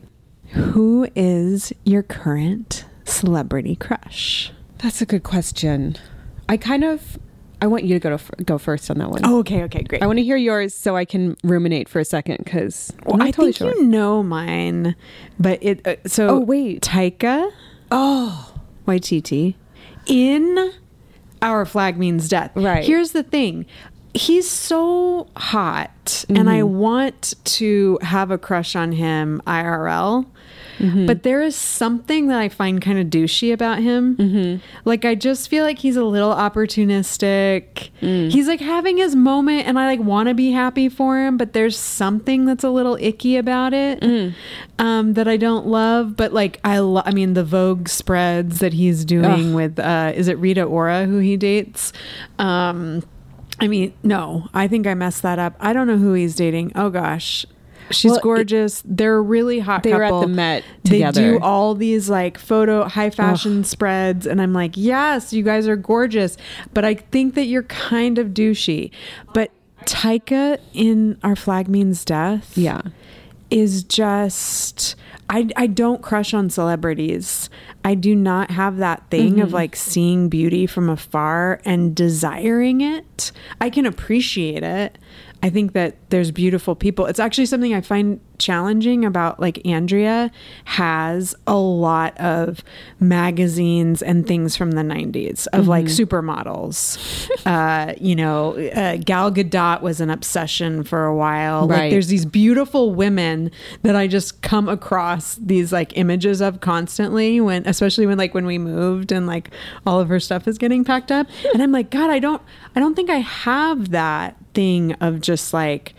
[0.49, 4.51] Who is your current celebrity crush?
[4.79, 5.97] That's a good question.
[6.49, 7.17] I kind of
[7.61, 9.21] I want you to go to f- go first on that one.
[9.23, 10.03] Oh, okay, okay, great.
[10.03, 13.31] I want to hear yours so I can ruminate for a second because Well, I
[13.31, 14.95] think you know mine,
[15.39, 15.85] but it.
[15.87, 16.81] Uh, so Oh, wait.
[16.81, 17.51] Taika
[17.91, 18.51] Oh,
[18.85, 19.55] Waititi
[20.07, 20.71] in
[21.41, 22.51] Our Flag Means Death.
[22.55, 22.83] Right.
[22.85, 23.65] Here's the thing.
[24.13, 26.77] He's so hot, and I Mm-hmm.
[26.77, 30.25] want to have a crush on him IRL.
[30.79, 34.61] But there is something that I find kind of douchey about him.
[34.83, 37.89] Like I just feel like he's a little opportunistic.
[38.31, 41.53] He's like having his moment, and I like want to be happy for him, but
[41.53, 44.03] there's something that's a little icky about it
[44.79, 46.15] um, that I don't love.
[46.15, 50.27] But like I, lo- I mean, the Vogue spreads that he's doing with uh, is
[50.27, 51.93] it Rita Ora who he dates?
[52.39, 53.03] Um,
[53.59, 55.55] I mean, no, I think I messed that up.
[55.59, 56.73] I don't know who he's dating.
[56.75, 57.45] Oh gosh.
[57.91, 58.81] She's Well, it- gorgeous.
[58.85, 61.21] They're a really hot They were at the Met together.
[61.21, 65.67] They do all these like photo high fashion spreads and I'm like, "Yes, you guys
[65.67, 66.37] are gorgeous."
[66.73, 68.91] But I think that you're kind of douchey.
[69.33, 69.51] But
[69.85, 72.81] Taika in Our Flag Means Death Yeah.
[73.51, 74.95] is just
[75.29, 77.49] I I don't crush on celebrities.
[77.83, 79.55] I do not have that thing of mm-hmm.
[79.55, 83.31] like seeing beauty from afar and desiring it.
[83.61, 84.97] I can appreciate it.
[85.43, 87.05] I think that there's beautiful people.
[87.05, 90.31] It's actually something I find challenging about like Andrea
[90.65, 92.63] has a lot of
[92.99, 97.29] magazines and things from the 90s of like supermodels.
[97.45, 101.67] uh, you know, uh, Gal Gadot was an obsession for a while.
[101.67, 103.51] Like there's these beautiful women
[103.83, 108.45] that I just come across these like images of constantly when especially when like when
[108.45, 109.51] we moved and like
[109.85, 112.41] all of her stuff is getting packed up and I'm like god I don't
[112.75, 115.93] I don't think I have that thing of just like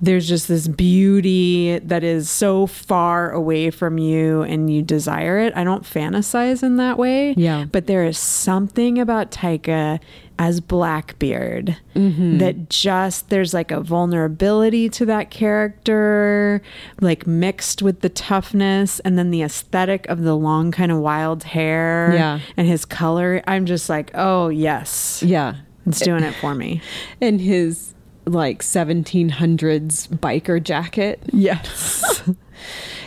[0.00, 5.56] there's just this beauty that is so far away from you and you desire it.
[5.56, 7.32] I don't fantasize in that way.
[7.36, 7.64] Yeah.
[7.70, 10.00] But there is something about Taika
[10.38, 12.38] as Blackbeard mm-hmm.
[12.38, 16.60] that just there's like a vulnerability to that character,
[17.00, 21.44] like mixed with the toughness and then the aesthetic of the long kind of wild
[21.44, 22.40] hair Yeah.
[22.56, 23.42] and his color.
[23.46, 25.22] I'm just like, oh yes.
[25.22, 25.56] Yeah.
[25.86, 26.80] It's doing it for me.
[27.20, 27.93] And his
[28.26, 31.20] like 1700s biker jacket.
[31.32, 32.22] Yes.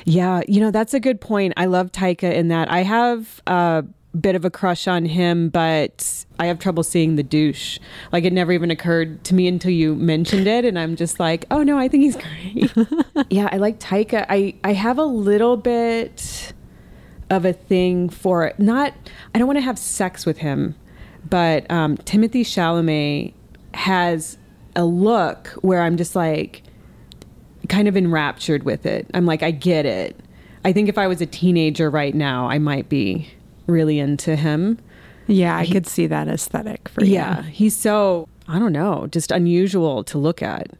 [0.10, 1.53] Yeah, you know, that's a good point.
[1.58, 2.71] I love Taika in that.
[2.71, 3.84] I have a
[4.17, 7.77] bit of a crush on him, but I have trouble seeing the douche.
[8.13, 11.45] Like it never even occurred to me until you mentioned it and I'm just like,
[11.51, 12.71] "Oh no, I think he's great."
[13.30, 14.25] yeah, I like Taika.
[14.30, 16.53] I I have a little bit
[17.30, 18.58] of a thing for it.
[18.60, 18.93] not
[19.36, 20.75] I don't want to have sex with him,
[21.30, 23.34] but um Timothée Chalamet
[23.73, 24.37] has
[24.78, 26.63] a look where I'm just like
[27.68, 29.10] kind of enraptured with it.
[29.13, 30.18] I'm like, I get it.
[30.63, 33.30] I think if I was a teenager right now, I might be
[33.66, 34.80] really into him.
[35.28, 37.16] Yeah, I could see that aesthetic for you.
[37.16, 40.72] Yeah, he's so I don't know, just unusual to look at.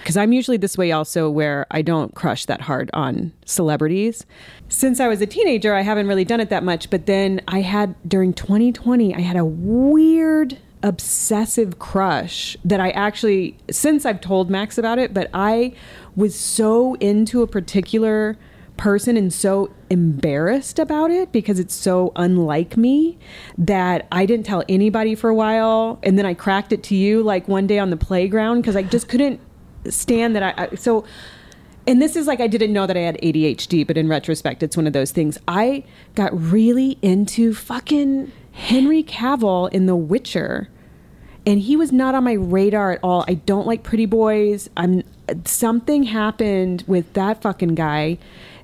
[0.00, 4.24] Because I'm usually this way also, where I don't crush that hard on celebrities.
[4.68, 6.88] Since I was a teenager, I haven't really done it that much.
[6.88, 13.56] But then I had during 2020, I had a weird obsessive crush that I actually,
[13.70, 15.72] since I've told Max about it, but I
[16.16, 18.36] was so into a particular
[18.76, 23.18] person and so embarrassed about it because it's so unlike me
[23.58, 25.98] that I didn't tell anybody for a while.
[26.02, 28.84] And then I cracked it to you like one day on the playground because I
[28.84, 29.40] just couldn't
[29.88, 30.42] stand that.
[30.42, 31.04] I, I so,
[31.86, 34.76] and this is like I didn't know that I had ADHD, but in retrospect, it's
[34.76, 35.38] one of those things.
[35.48, 40.68] I got really into fucking Henry Cavill in The Witcher
[41.46, 43.24] and he was not on my radar at all.
[43.26, 44.68] I don't like pretty boys.
[44.76, 45.02] I'm
[45.46, 48.18] something happened with that fucking guy.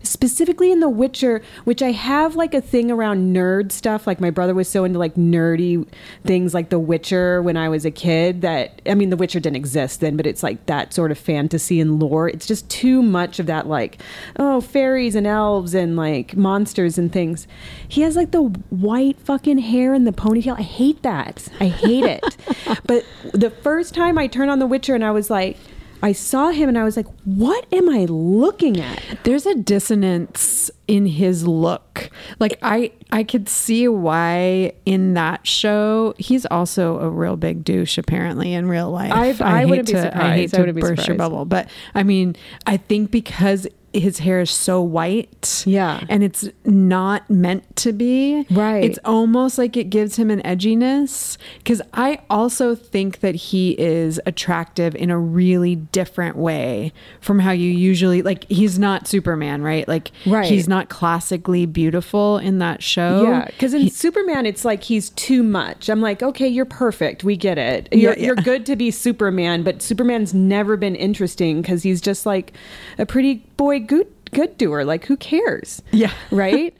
[0.04, 4.06] Specifically in The Witcher, which I have like a thing around nerd stuff.
[4.06, 5.86] Like my brother was so into like nerdy
[6.24, 9.56] things like The Witcher when I was a kid that I mean The Witcher didn't
[9.56, 12.28] exist then, but it's like that sort of fantasy and lore.
[12.28, 14.00] It's just too much of that like
[14.36, 17.46] oh fairies and elves and like monsters and things.
[17.88, 20.58] He has like the white fucking hair and the ponytail.
[20.58, 21.48] I hate that.
[21.60, 22.36] I hate it.
[22.86, 25.56] but the first time I turned on The Witcher and I was like,
[26.04, 29.00] I saw him and I was like, what am I looking at?
[29.24, 32.10] There's a dissonance in his look.
[32.38, 37.96] Like I I could see why in that show he's also a real big douche
[37.96, 39.12] apparently in real life.
[39.14, 42.02] I- I hate wouldn't be to, I hate I to burst your bubble, but I
[42.02, 42.36] mean,
[42.66, 45.62] I think because his hair is so white.
[45.66, 46.04] Yeah.
[46.08, 48.46] And it's not meant to be.
[48.50, 48.84] Right.
[48.84, 51.36] It's almost like it gives him an edginess.
[51.58, 57.52] Because I also think that he is attractive in a really different way from how
[57.52, 58.44] you usually like.
[58.50, 59.86] He's not Superman, right?
[59.86, 60.46] Like, Right.
[60.46, 63.22] he's not classically beautiful in that show.
[63.24, 65.88] Yeah, because in Superman, it's like he's too much.
[65.88, 67.24] I'm like, okay, you're perfect.
[67.24, 67.88] We get it.
[67.92, 68.26] You're, yeah.
[68.26, 72.52] you're good to be Superman, but Superman's never been interesting because he's just like
[72.98, 74.84] a pretty boy good good doer.
[74.84, 75.82] Like, who cares?
[75.92, 76.12] Yeah.
[76.30, 76.76] right.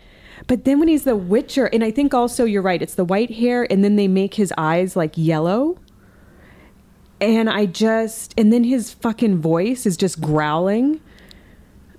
[0.46, 3.30] But then when he's the Witcher, and I think also you're right, it's the white
[3.30, 5.78] hair, and then they make his eyes like yellow.
[7.20, 11.00] And I just, and then his fucking voice is just growling.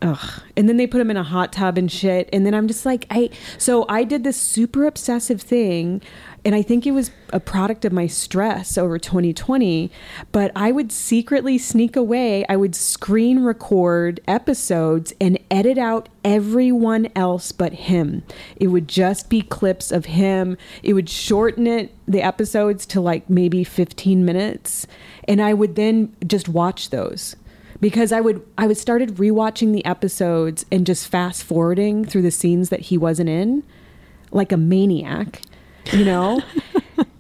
[0.02, 0.42] Ugh.
[0.56, 2.30] And then they put him in a hot tub and shit.
[2.32, 3.30] And then I'm just like, I.
[3.58, 6.02] So I did this super obsessive thing.
[6.46, 9.92] And I think it was a product of my stress over 2020.
[10.32, 12.46] But I would secretly sneak away.
[12.48, 18.22] I would screen record episodes and edit out everyone else but him.
[18.58, 20.56] It would just be clips of him.
[20.84, 24.86] It would shorten it, the episodes, to like maybe 15 minutes.
[25.28, 27.36] And I would then just watch those
[27.82, 32.32] because I would I would started rewatching the episodes and just fast forwarding through the
[32.32, 33.64] scenes that he wasn't in,
[34.32, 35.42] like a maniac,
[35.94, 36.42] you know.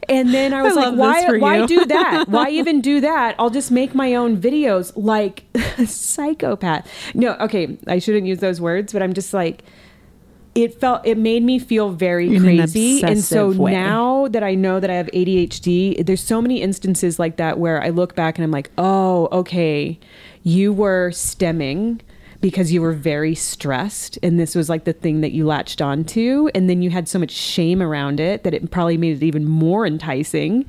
[0.10, 2.26] and then I was I like, why why you." do that?
[2.30, 3.36] Why even do that?
[3.40, 5.44] I'll just make my own videos like
[5.78, 6.88] a psychopath.
[7.14, 9.64] No, okay, I shouldn't use those words, but I'm just like
[10.56, 13.74] it felt it made me feel very In an crazy and so way.
[13.74, 17.84] now that i know that i have adhd there's so many instances like that where
[17.84, 20.00] i look back and i'm like oh okay
[20.44, 22.00] you were stimming
[22.46, 26.48] because you were very stressed and this was like the thing that you latched onto
[26.54, 29.44] and then you had so much shame around it that it probably made it even
[29.44, 30.64] more enticing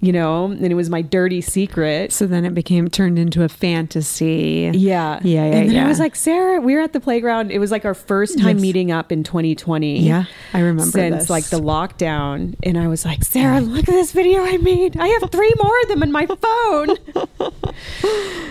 [0.00, 3.48] you know and it was my dirty secret So then it became turned into a
[3.48, 4.70] fantasy.
[4.74, 5.18] yeah.
[5.20, 5.84] Yeah, yeah, And then yeah.
[5.84, 7.50] I was like, Sarah, we were at the playground.
[7.50, 8.62] It was like our first time Yes.
[8.62, 10.00] meeting up in 2020.
[10.00, 10.24] Yeah,
[10.54, 11.30] I remember Since this.
[11.30, 12.54] like the lockdown.
[12.62, 14.96] And I was like, Sarah, look at this video I made.
[14.96, 16.96] I have three more of them in my phone.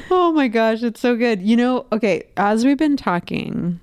[0.10, 1.42] Oh my gosh, it's so good.
[1.42, 3.80] You know, okay, as we've been talking,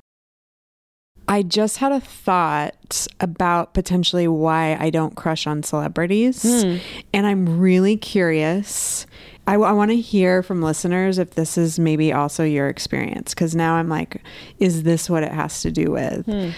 [1.35, 6.45] I just had a thought about potentially why I don't crush on celebrities.
[6.45, 6.77] Hmm.
[7.13, 9.05] And I'm really curious.
[9.49, 13.35] I, want to hear from listeners if this is maybe also your experience.
[13.35, 14.23] Because now I'm like,
[14.61, 16.25] is this what it has to do with?
[16.25, 16.51] Hmm.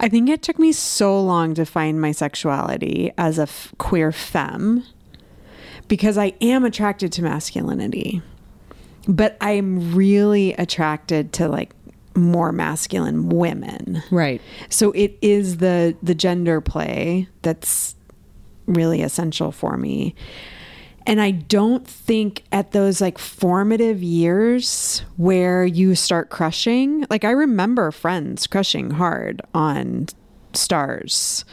[0.00, 4.10] I think it took me so long to find my sexuality as a f- queer
[4.10, 4.82] femme
[5.86, 8.20] because I am attracted to masculinity,
[9.06, 11.70] but I'm really attracted to like
[12.18, 14.02] more masculine women.
[14.10, 14.40] Right.
[14.68, 17.94] So it is the the gender play that's
[18.66, 20.14] really essential for me.
[21.06, 27.30] And I don't think at those like formative years where you start crushing, like I
[27.30, 30.08] remember friends crushing hard on
[30.52, 31.46] stars.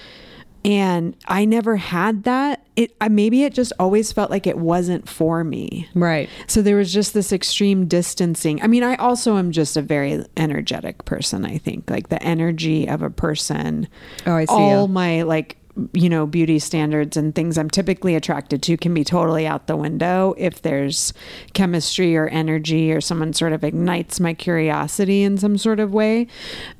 [0.66, 2.66] And I never had that.
[2.76, 5.88] It I- maybe it just always felt like it wasn't for me.
[5.94, 6.28] Right.
[6.48, 8.62] So there was just this extreme distancing.
[8.62, 11.90] I mean, I also am just a very energetic person, I think.
[11.90, 13.88] Like the energy of a person.
[14.26, 14.94] Oh, I see, All yeah.
[14.94, 15.58] my like
[15.94, 19.76] you know, beauty standards and things I'm typically attracted to can be totally out the
[19.76, 21.14] window if there's
[21.54, 26.28] chemistry or energy or someone sort of ignites my curiosity in some sort of way.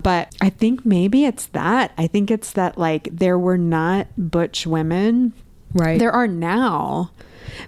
[0.02, 1.92] But I think maybe it's that.
[1.98, 5.34] I think it's that like there were not butch women
[5.74, 6.00] Right.
[6.00, 7.12] there are now,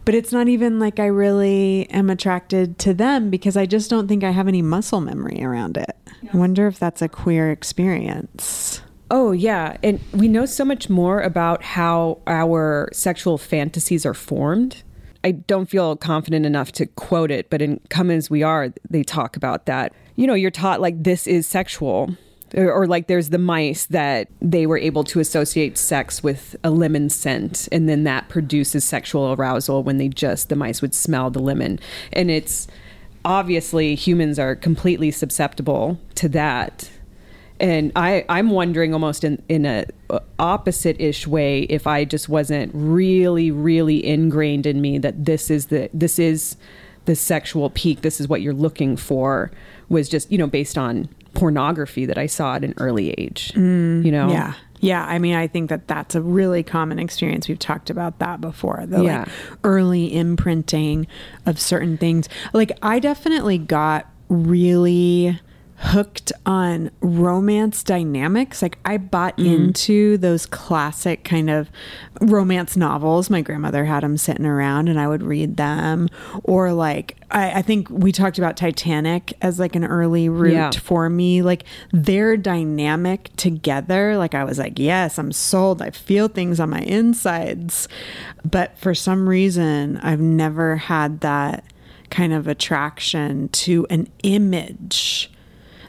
[0.06, 4.08] but it's not even like I really am attracted to them because I just don't
[4.08, 5.94] think I have any muscle memory around it.
[6.34, 8.82] I wonder if that's a queer experience.
[9.10, 9.78] Oh, yeah.
[9.84, 14.84] And we know so much more about how our sexual fantasies are formed.
[15.24, 19.04] I don't feel confident enough to quote it, but in Come As We Are, they
[19.04, 19.94] talk about that.
[20.16, 22.16] You know, you're taught like this is sexual.
[22.56, 26.70] Or, or like there's the mice that they were able to associate sex with a
[26.70, 31.30] lemon scent, and then that produces sexual arousal when they just, the mice would smell
[31.30, 31.78] the lemon.
[32.14, 32.68] And it's
[33.26, 36.90] obviously humans are completely susceptible to that
[37.60, 42.30] and I, I'm wondering almost in, in a uh, opposite ish way if I just
[42.30, 46.58] wasn't really, really ingrained in me that this is the this is
[47.06, 49.50] the sexual peak, this is what you're looking for,
[49.90, 53.54] was just, you know, based on pornography that I saw at an early age.
[53.54, 54.30] Mm, you know?
[54.30, 54.54] Yeah.
[54.80, 55.06] Yeah.
[55.06, 57.48] I mean, I think that that's a really common experience.
[57.48, 58.84] We've talked about that before.
[58.86, 59.20] The Yeah.
[59.20, 59.30] like
[59.64, 61.08] early imprinting
[61.46, 62.28] of certain things.
[62.54, 65.40] Like, I definitely got really
[65.80, 68.62] hooked on romance dynamics.
[68.62, 69.54] Like, I bought mm-hmm.
[69.54, 71.70] into those classic kind of
[72.20, 73.30] romance novels.
[73.30, 76.10] My grandmother had them sitting around and I would read them.
[76.44, 80.72] Or, like, I, I think we talked about Titanic as like an early route Yeah.
[80.72, 86.28] for me like their dynamic together like i was like yes i'm sold i feel
[86.28, 87.88] things on my insides
[88.50, 91.64] but for some reason i've never had that
[92.10, 95.32] kind of attraction to an image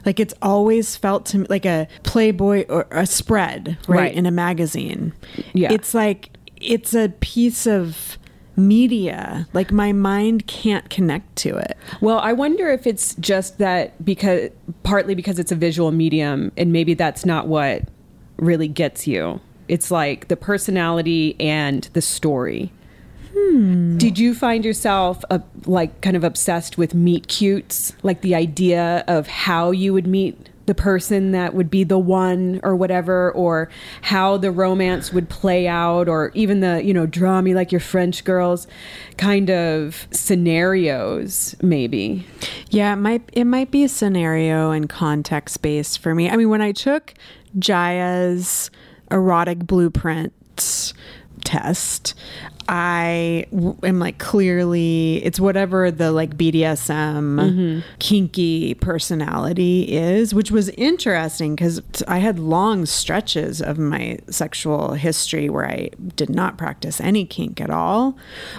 [0.06, 4.14] like it's always felt to me like a playboy or a spread right, Right.
[4.14, 5.12] in a magazine
[5.52, 5.72] Yeah.
[5.72, 8.18] it's like it's a piece of
[8.56, 14.04] media like my mind can't connect to it Well, I wonder if it's just that
[14.04, 14.50] because
[14.82, 17.82] partly because it's a visual medium and maybe that's not what
[18.36, 19.40] really gets you.
[19.68, 22.72] It's like the personality and the story.
[23.96, 27.92] Did you find yourself uh, like kind of obsessed with meet cutes?
[28.02, 32.60] Like the idea of how you would meet the person that would be the one
[32.62, 33.70] or whatever, or
[34.02, 37.80] how the romance would play out, or even the, you know, draw me like your
[37.80, 38.66] French girls
[39.16, 42.24] kind of scenarios, maybe.
[42.68, 46.28] Yeah, it might it might be a scenario and context based for me.
[46.28, 47.14] I mean, when I took
[47.58, 48.70] Jaiya's
[49.10, 50.34] erotic blueprint
[51.44, 52.14] test,
[52.68, 57.80] I w- am like clearly it's whatever the like BDSM mm-hmm.
[57.98, 65.48] kinky personality is, which was interesting because I had long stretches of my sexual history
[65.48, 68.18] where I did not practice any kink at all.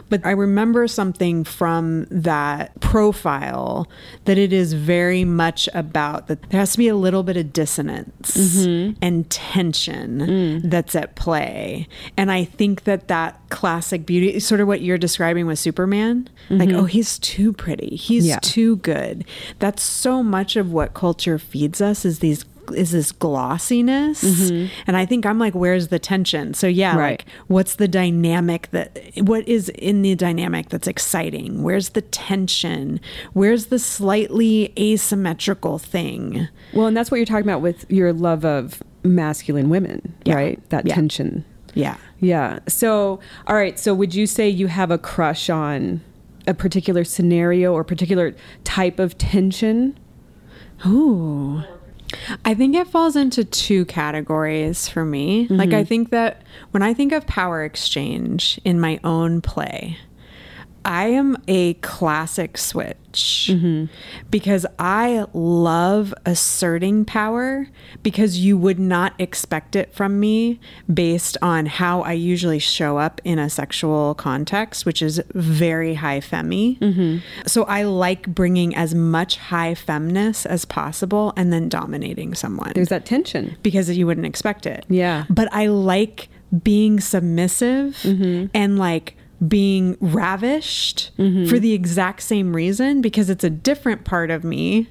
[0.09, 3.87] But I remember something from that profile
[4.25, 7.53] that it is very much about that there has to be a little bit of
[7.53, 8.97] dissonance mm-hmm.
[9.03, 10.61] and tension mm.
[10.63, 11.87] that's at play.
[12.17, 16.29] And I think that that classic beauty is sort of what you're describing with Superman.
[16.49, 16.79] Like, mm-hmm.
[16.79, 17.95] oh, he's too pretty.
[17.95, 18.39] He's Yeah.
[18.41, 19.25] too good.
[19.59, 22.45] That's so much of what culture feeds us is these
[22.75, 24.23] is this glossiness.
[24.23, 24.67] Mm-hmm.
[24.85, 26.53] And I think I'm like, where's the tension?
[26.53, 27.19] So yeah, Right.
[27.19, 31.63] like what's the dynamic that what is in the dynamic that's exciting?
[31.63, 32.99] Where's the tension?
[33.33, 36.47] Where's the slightly asymmetrical thing?
[36.73, 40.35] Well, and that's what you're talking about with your love of masculine women, Yeah.
[40.35, 40.69] right?
[40.69, 40.93] That Yeah.
[40.93, 41.45] tension.
[41.73, 41.97] Yeah.
[42.19, 42.59] Yeah.
[42.67, 43.79] So, all right.
[43.79, 46.01] So, would you say you have a crush on
[46.47, 49.97] a particular scenario or particular type of tension?
[50.85, 51.63] Ooh.
[52.43, 55.47] I think it falls into two categories for me.
[55.47, 55.83] Like, I mm-hmm.
[55.83, 56.41] think that
[56.71, 59.99] when I think of power exchange in my own play,
[60.85, 63.85] I am a classic switch mm-hmm.
[64.29, 67.67] because I love asserting power
[68.03, 70.59] because you would not expect it from me
[70.91, 76.19] based on how I usually show up in a sexual context, which is very high
[76.19, 76.79] femi.
[76.79, 77.17] Mm-hmm.
[77.47, 82.89] So I like bringing as much high femness as possible and then dominating someone There's
[82.89, 83.57] that tension.
[83.63, 84.85] because you wouldn't expect it.
[84.89, 85.25] Yeah.
[85.29, 86.29] But I like
[86.63, 88.47] being submissive mm-hmm.
[88.53, 89.15] and like
[89.47, 94.87] being ravished for the exact same reason because it's a different part of me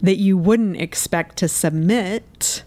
[0.00, 2.64] that you wouldn't expect to submit.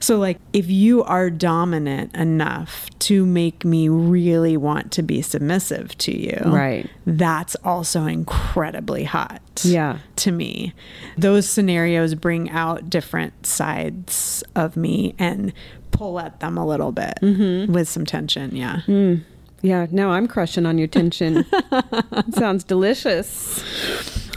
[0.00, 5.96] So, like, if you are dominant enough to make me really want to be submissive
[5.98, 6.88] to you, Right.
[7.06, 9.98] that's also incredibly hot Yeah.
[10.16, 10.72] to me.
[11.18, 15.52] Those scenarios bring out different sides of me and
[15.90, 17.70] pull at them a little bit mm-hmm.
[17.72, 18.56] with some tension.
[18.56, 18.80] Yeah.
[18.86, 19.20] Mm.
[19.64, 19.86] Yeah.
[19.90, 21.46] Now I'm crushing on your tension.
[22.32, 23.64] Sounds delicious.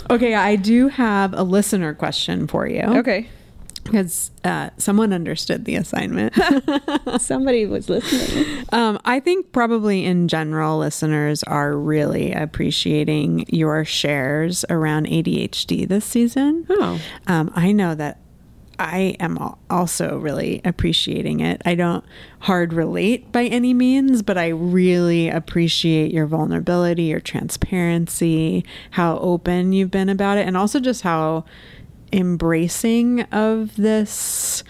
[0.09, 2.81] Okay, I do have a listener question for you.
[2.81, 3.27] Okay.
[3.83, 6.33] Because uh, someone understood the assignment.
[7.19, 8.65] Somebody was listening.
[8.71, 16.05] um, I think probably in general, listeners are really appreciating your shares around ADHD this
[16.05, 16.65] season.
[16.69, 17.01] Oh.
[17.27, 18.19] Um, I know that
[18.79, 19.37] I am
[19.69, 21.61] also really appreciating it.
[21.65, 22.03] I don't
[22.39, 29.73] hard relate by any means, but I really appreciate your vulnerability, your transparency, how open
[29.73, 31.45] you've been about it, and also just how
[32.13, 34.63] embracing of this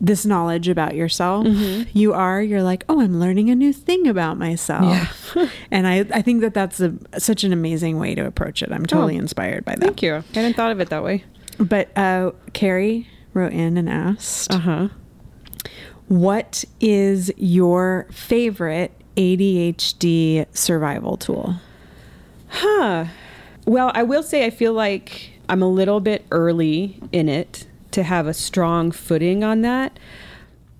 [0.00, 1.82] this knowledge about yourself mm-hmm.
[1.92, 5.36] you are you're like oh i'm learning a new thing about myself
[5.72, 8.86] and I, I think that that's a, such an amazing way to approach it i'm
[8.86, 10.14] totally Oh, inspired by that Thank you.
[10.14, 11.24] I hadn't thought of it that way.
[11.58, 14.88] But uh, Carrie wrote in and asked, Uh huh.
[16.08, 21.56] "What is your favorite ADHD survival tool?"
[22.48, 23.06] Huh.
[23.66, 28.02] Well, I will say I feel like I'm a little bit early in it to
[28.02, 29.98] have a strong footing on that.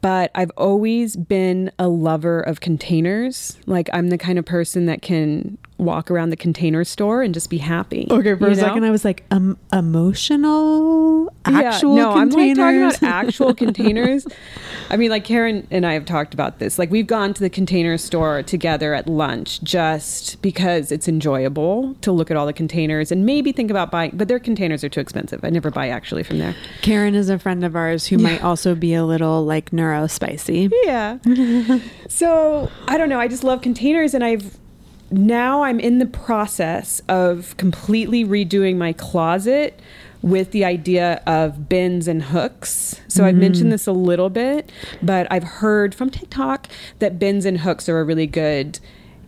[0.00, 3.58] But I've always been a lover of containers.
[3.66, 7.48] Like I'm the kind of person that can walk around the container store and just
[7.48, 8.06] be happy.
[8.10, 8.54] Okay, for a know?
[8.54, 12.96] second, I was like, um, emotional, Yeah, actual no, I'm like talking containers.
[12.98, 14.26] about actual containers.
[14.90, 16.78] I mean, like Karen and I have talked about this.
[16.78, 22.10] Like we've gone to the container store together at lunch just because it's enjoyable to
[22.12, 24.10] look at all the containers and maybe think about buying.
[24.14, 25.40] But their containers are too expensive.
[25.44, 26.56] I never buy actually from there.
[26.82, 30.70] Karen is a friend of ours who might also be a little like neuro spicy.
[30.84, 31.18] Yeah.
[32.08, 33.20] so I don't know.
[33.20, 34.58] I just love containers, and I've
[35.10, 39.80] now I'm in the process of completely redoing my closet
[40.22, 43.00] with the idea of bins and hooks.
[43.06, 43.70] So I've mentioned mm-hmm.
[43.70, 46.66] this a little bit, but I've heard from TikTok
[46.98, 48.80] that bins and hooks are a really good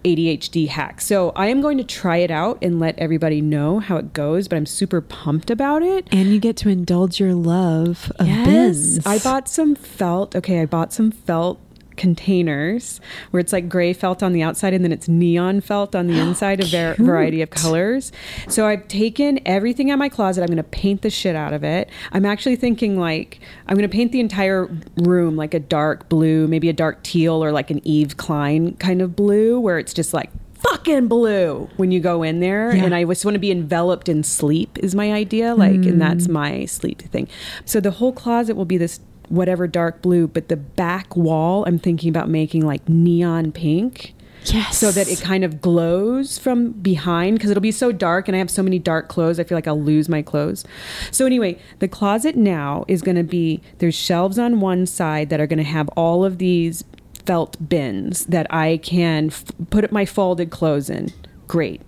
[0.05, 1.01] ADHD hack.
[1.01, 4.49] So I am going to try it out and let everybody know how it goes,
[4.49, 6.09] but I'm super pumped about it.
[6.11, 9.07] And you get to indulge your love of bins.
[9.07, 10.35] I bought some felt.
[10.35, 11.61] Okay, I bought some felt
[12.01, 12.99] containers
[13.31, 16.19] where it's like gray felt on the outside and then it's neon felt on the
[16.27, 18.11] inside, a var- variety of colors.
[18.49, 20.41] So I've taken everything out of my closet.
[20.41, 21.91] I'm going to paint the shit out of it.
[22.13, 23.39] I'm actually thinking like
[23.69, 27.45] I'm going to paint the entire room like a dark blue, maybe a dark teal
[27.45, 31.91] or like an Yves Klein kind of blue where it's just like fucking blue when
[31.91, 32.85] you go in there Yeah.
[32.85, 36.27] and i just want to be enveloped in sleep is my idea like and that's
[36.27, 36.33] mm.
[36.33, 37.29] my sleep thing
[37.65, 39.01] so the whole closet will be this
[39.31, 44.15] whatever dark blue but the back wall i'm thinking about making like neon pink
[44.47, 44.79] Yes.
[44.79, 48.39] so that it kind of glows from behind because it'll be so dark and I
[48.39, 49.39] have so many dark clothes.
[49.39, 50.65] I feel like I'll lose my clothes.
[51.11, 55.41] So, anyway, the closet now is going to be there's shelves on one side that
[55.43, 56.85] are going to have all of these
[57.27, 61.13] felt bins that I can f- put my folded clothes in.
[61.47, 61.83] Great.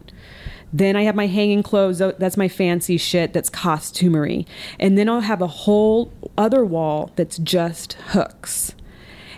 [0.73, 1.99] Then I have my hanging clothes.
[1.99, 3.33] That's my fancy shit.
[3.33, 4.47] That's costumery.
[4.81, 8.75] And then I'll have a whole other wall that's just hooks.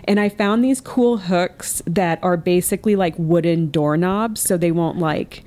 [0.07, 4.99] And I found these cool hooks that are basically like wooden doorknobs, so they won't
[4.99, 5.43] like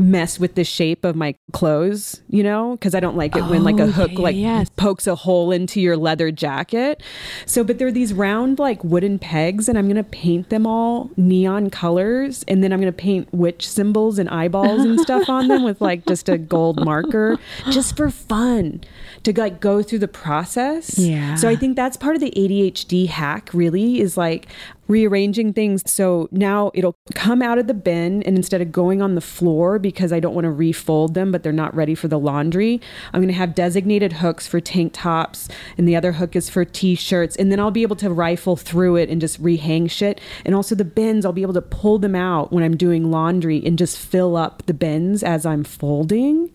[0.00, 3.62] mess with the shape of my clothes, you know, because I don't like it when
[3.64, 4.64] like Oh, a hook yeah, like yeah.
[4.76, 7.02] pokes a hole into your leather jacket.
[7.46, 11.70] So, but they're these round like wooden pegs, and I'm gonna paint them all neon
[11.70, 15.80] colors, and then I'm gonna paint witch symbols and eyeballs and stuff on them with
[15.80, 17.38] like just a gold marker,
[17.70, 18.80] just for fun,
[19.24, 20.98] to like go through the process.
[20.98, 21.34] Yeah.
[21.34, 23.50] So I think that's part of the ADHD hack.
[23.52, 24.46] Really, is like
[24.88, 25.82] rearranging things.
[25.90, 29.78] So now it'll come out of the bin and instead of going on the floor
[29.78, 32.80] because I don't want to refold them but they're not ready for the laundry
[33.12, 36.64] I'm going to have designated hooks for tank tops and the other hook is for
[36.64, 40.20] t-shirts and then I'll be able to rifle through it and just rehang shit.
[40.44, 43.62] And also the bins I'll be able to pull them out when I'm doing laundry
[43.64, 46.50] and just fill up the bins as I'm folding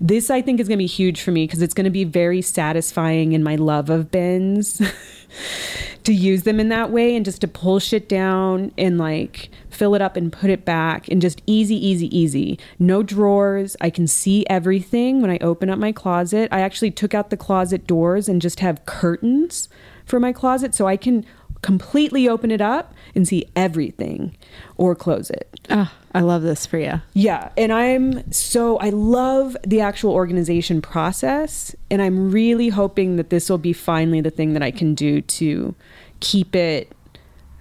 [0.00, 2.04] this I think is going to be huge for me because it's going to be
[2.04, 4.80] very satisfying in my love of bins
[6.04, 9.94] to use them in that way and just to pull shit down and like fill
[9.94, 12.58] it up and put it back and just easy, easy, easy.
[12.78, 13.76] No drawers.
[13.80, 16.48] I can see everything when I open up my closet.
[16.50, 19.68] I actually took out the closet doors and just have curtains
[20.04, 21.24] for my closet so I can
[21.62, 24.36] completely open it up and see everything
[24.76, 25.48] or close it.
[25.70, 27.00] Ah, I love this for you.
[27.14, 33.30] Yeah, and I'm so I love the actual organization process and I'm really hoping that
[33.30, 35.74] this will be finally the thing that I can do to
[36.20, 36.92] keep it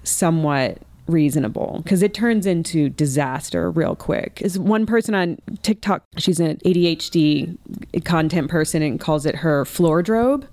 [0.04, 4.42] somewhat reasonable because it turns into disaster real quick.
[4.42, 7.58] Is one person on TikTok, she's an ADHD
[8.04, 10.48] content person and calls it her floor drobe.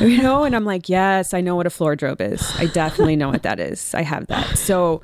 [0.00, 2.50] You know, and I'm like, yes, I know what a floor drobe is.
[2.56, 3.94] I definitely know what that is.
[3.94, 4.58] I have that.
[4.58, 5.02] So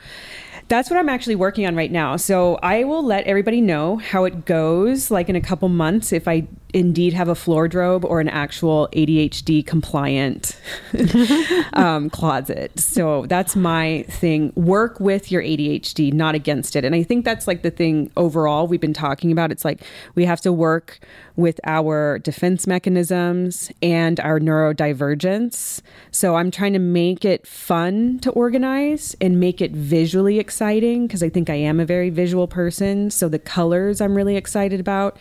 [0.68, 2.16] that's what I'm actually working on right now.
[2.16, 6.26] So I will let everybody know how it goes, like in a couple months, if
[6.28, 10.58] I indeed have a floor drobe or an actual ADHD compliant
[11.74, 12.78] um, closet.
[12.78, 14.52] So that's my thing.
[14.56, 16.84] Work with your ADHD, not against it.
[16.84, 19.52] And I think that's like the thing overall we've been talking about.
[19.52, 19.82] It's like
[20.14, 21.00] we have to work
[21.36, 25.80] with our defense mechanisms and our neurodivergence.
[26.10, 31.22] So I'm trying to make it fun to organize and make it visually exciting because
[31.22, 33.10] I think I am a very visual person.
[33.10, 35.18] So the colors I'm really excited about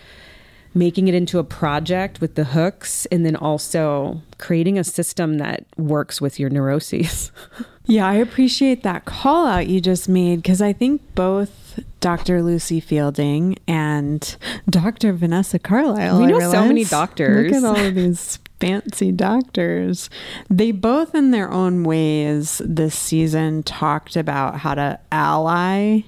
[0.74, 5.66] making it into a project with the hooks and then also creating a system that
[5.78, 7.32] works with your neuroses.
[7.86, 12.42] Yeah, I appreciate that call out you just made because I think both Dr.
[12.42, 14.38] Lucie Fielding and
[14.70, 15.14] Dr.
[15.14, 16.20] Vanessa Carlisle.
[16.20, 17.52] We know so many doctors.
[17.52, 20.10] Look at all of these fancy doctors.
[20.50, 26.02] They both, in their own ways, this season talked about how to ally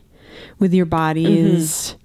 [0.60, 0.92] with your mm-hmm.
[0.92, 1.96] body's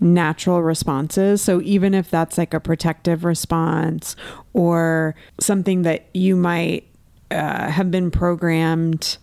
[0.00, 1.40] natural responses.
[1.42, 4.16] So even if that's like a protective response
[4.52, 6.86] or something that you might
[7.30, 9.18] uh, have been programmed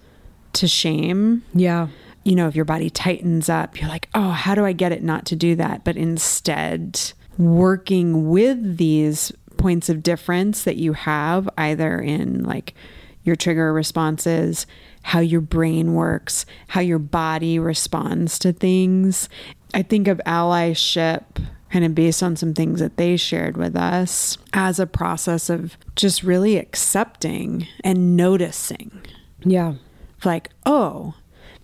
[0.53, 1.88] to shame, yeah.
[2.24, 5.03] you know, if your body tightens up, you're like, oh, how do I get it
[5.03, 5.84] not to do that?
[5.84, 12.74] But instead, working with these points of difference that you have, either in like
[13.24, 14.67] your trigger responses,
[15.03, 19.30] how your brain works, how your body responds to things.
[19.74, 21.24] I think of allyship
[21.71, 25.76] kind of based on some things that they shared with us as a process of
[25.95, 28.91] just really accepting and noticing
[29.43, 29.74] Yeah.
[30.24, 31.15] like, oh,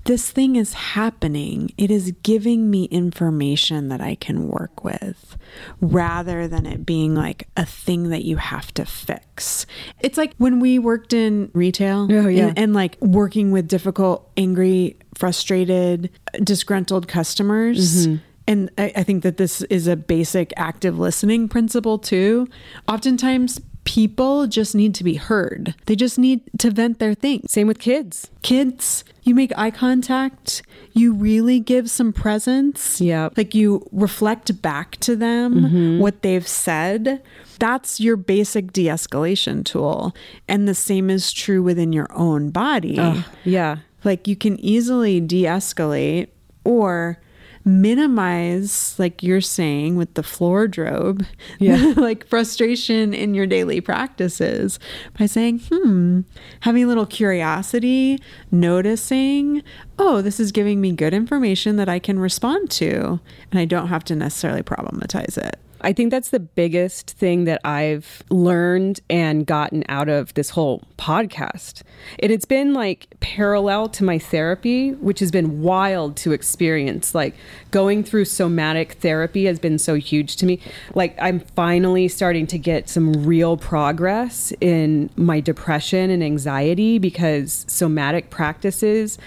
[0.10, 1.72] this thing is happening.
[1.78, 5.38] It is giving me information that I can work with
[5.82, 9.68] rather than it being like a thing that you have to fix.
[10.00, 12.48] It's like when we worked in retail Oh, yeah.
[12.48, 16.10] and, and like working with difficult, angry, frustrated,
[16.44, 18.08] disgruntled customers.
[18.08, 18.16] Mm-hmm.
[18.48, 22.48] And I, I think that this is a basic active listening principle too.
[22.88, 25.74] Oftentimes, people just need to be heard.
[25.88, 28.30] They just need to vent their things Same with kids.
[28.44, 30.62] kids you make eye contact,
[30.94, 33.02] you really give some presence.
[33.02, 33.36] Yep.
[33.36, 36.00] Like you reflect back to them mm-hmm.
[36.00, 37.24] what they've said.
[37.58, 40.16] That's your basic de escalation tool.
[40.48, 43.00] And the same is true within your own body.
[43.44, 43.78] Yeah.
[44.04, 46.28] Like you can easily de escalate
[46.64, 47.20] or
[47.66, 51.26] minimize, like you're saying with the floor drobe,
[51.60, 51.94] Yeah.
[51.98, 54.80] like frustration in your daily practices
[55.18, 56.22] by saying, hmm,
[56.62, 58.20] having a little curiosity,
[58.52, 59.64] noticing,
[59.98, 63.20] oh, this is giving me good information that I can respond to.
[63.52, 65.60] And I don't have to necessarily problematize it.
[65.82, 70.84] I think that's the biggest thing that I've learned and gotten out of this whole
[70.98, 71.84] podcast.
[72.20, 77.16] And it's been like parallel to my therapy, which has been wild to experience.
[77.16, 77.36] Like
[77.72, 80.60] going through somatic therapy has been so huge to me.
[80.96, 87.66] Like I'm finally starting to get some real progress in my depression and anxiety because
[87.68, 89.18] somatic practices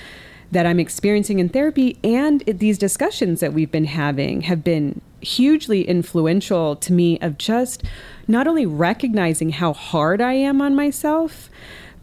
[0.50, 5.89] that I'm experiencing in therapy and these discussions that we've been having have been hugely
[5.89, 7.83] influential to me of just
[8.29, 11.49] not only recognizing how hard I am on myself,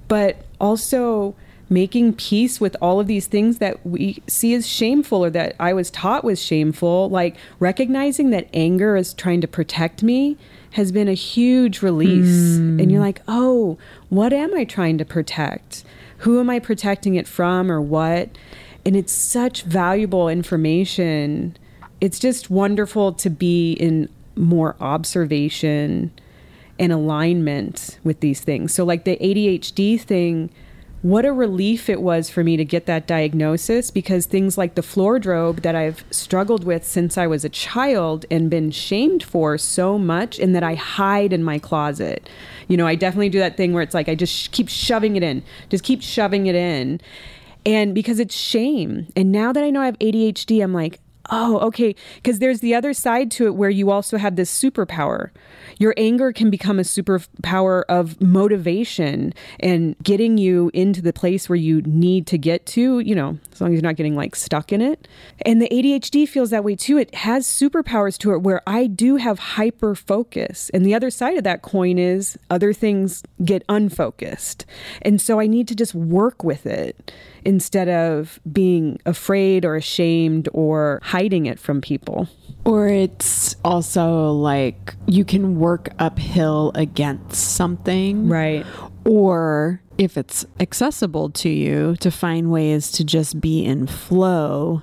[0.07, 1.35] but also
[1.69, 5.71] making peace with all of these things that we see as shameful or that I
[5.73, 10.35] was taught was shameful, like recognizing that anger is trying to protect me
[10.71, 12.57] has been a huge release.
[12.79, 13.77] And you're like, "Oh,
[14.09, 15.83] what am I trying to protect?
[16.19, 18.29] Who am I protecting it from or what?"
[18.85, 21.55] And it's such valuable information
[22.01, 26.11] it's just wonderful to be in more observation
[26.79, 28.73] and alignment with these things.
[28.73, 30.49] So, like the ADHD thing,
[31.01, 34.81] what a relief it was for me to get that diagnosis because things like the
[34.81, 39.57] floor drobe that I've struggled with since I was a child and been shamed for
[39.57, 42.29] so much, and that I hide in my closet.
[42.67, 45.15] You know, I definitely do that thing where it's like I just sh- keep shoving
[45.15, 47.01] it in, just keep shoving it in.
[47.65, 49.07] And because it's shame.
[49.17, 50.99] And now that I know I have ADHD, I'm like,
[51.29, 51.95] oh, okay.
[52.15, 55.29] Because there's the other side to it where you also have this superpower.
[55.77, 61.55] Your anger can become a superpower of motivation and getting you into the place where
[61.55, 64.71] you need to get to, you know, as long as you're not getting like stuck
[64.71, 65.07] in it.
[65.45, 66.97] And the ADHD feels that way too.
[66.97, 70.69] It has superpowers to it where I do have hyper focus.
[70.73, 74.65] And the other side of that coin is other things get unfocused.
[75.01, 77.11] And so I need to just work with it
[77.45, 82.29] instead of being afraid or ashamed or hiding it from people.
[82.63, 88.29] Or it's also like you can work uphill against something.
[88.29, 88.65] Right.
[89.05, 94.81] Or if it's accessible to you, to find ways to just be in flow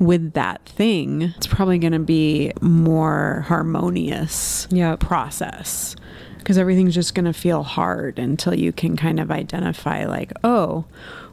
[0.00, 4.98] with that thing, it's probably going to be more harmonious Yep.
[5.00, 5.94] process
[6.38, 10.84] because everything's just going to feel hard until you can kind of identify like, oh,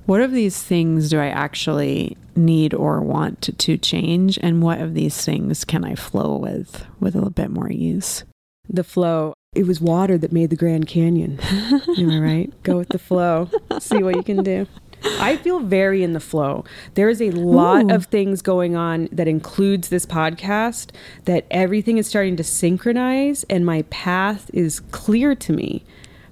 [0.06, 4.80] what of these things do I actually need or want to, to change and what
[4.80, 8.24] of these things can I flow with with a little bit more ease?
[8.70, 9.34] The flow.
[9.56, 11.40] It was water that made the Grand Canyon.
[11.98, 12.64] Am I right?
[12.64, 13.50] Go with the flow.
[13.80, 14.68] See what you can do.
[15.04, 16.64] I feel very in the flow.
[16.94, 17.96] There is a lot Ooh.
[17.96, 20.92] of things going on that includes this podcast
[21.26, 25.84] that everything is starting to synchronize and my path is clear to me.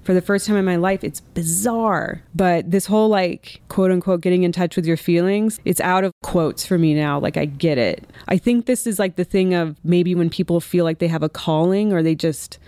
[0.02, 2.22] For the first time in my life, it's bizarre.
[2.34, 6.12] But this whole like quote unquote getting in touch with your feelings, it's out of
[6.22, 7.20] quotes for me now.
[7.20, 8.04] Like I get it.
[8.28, 11.22] I think this is like the thing of maybe when people feel like they have
[11.22, 12.58] a calling or they just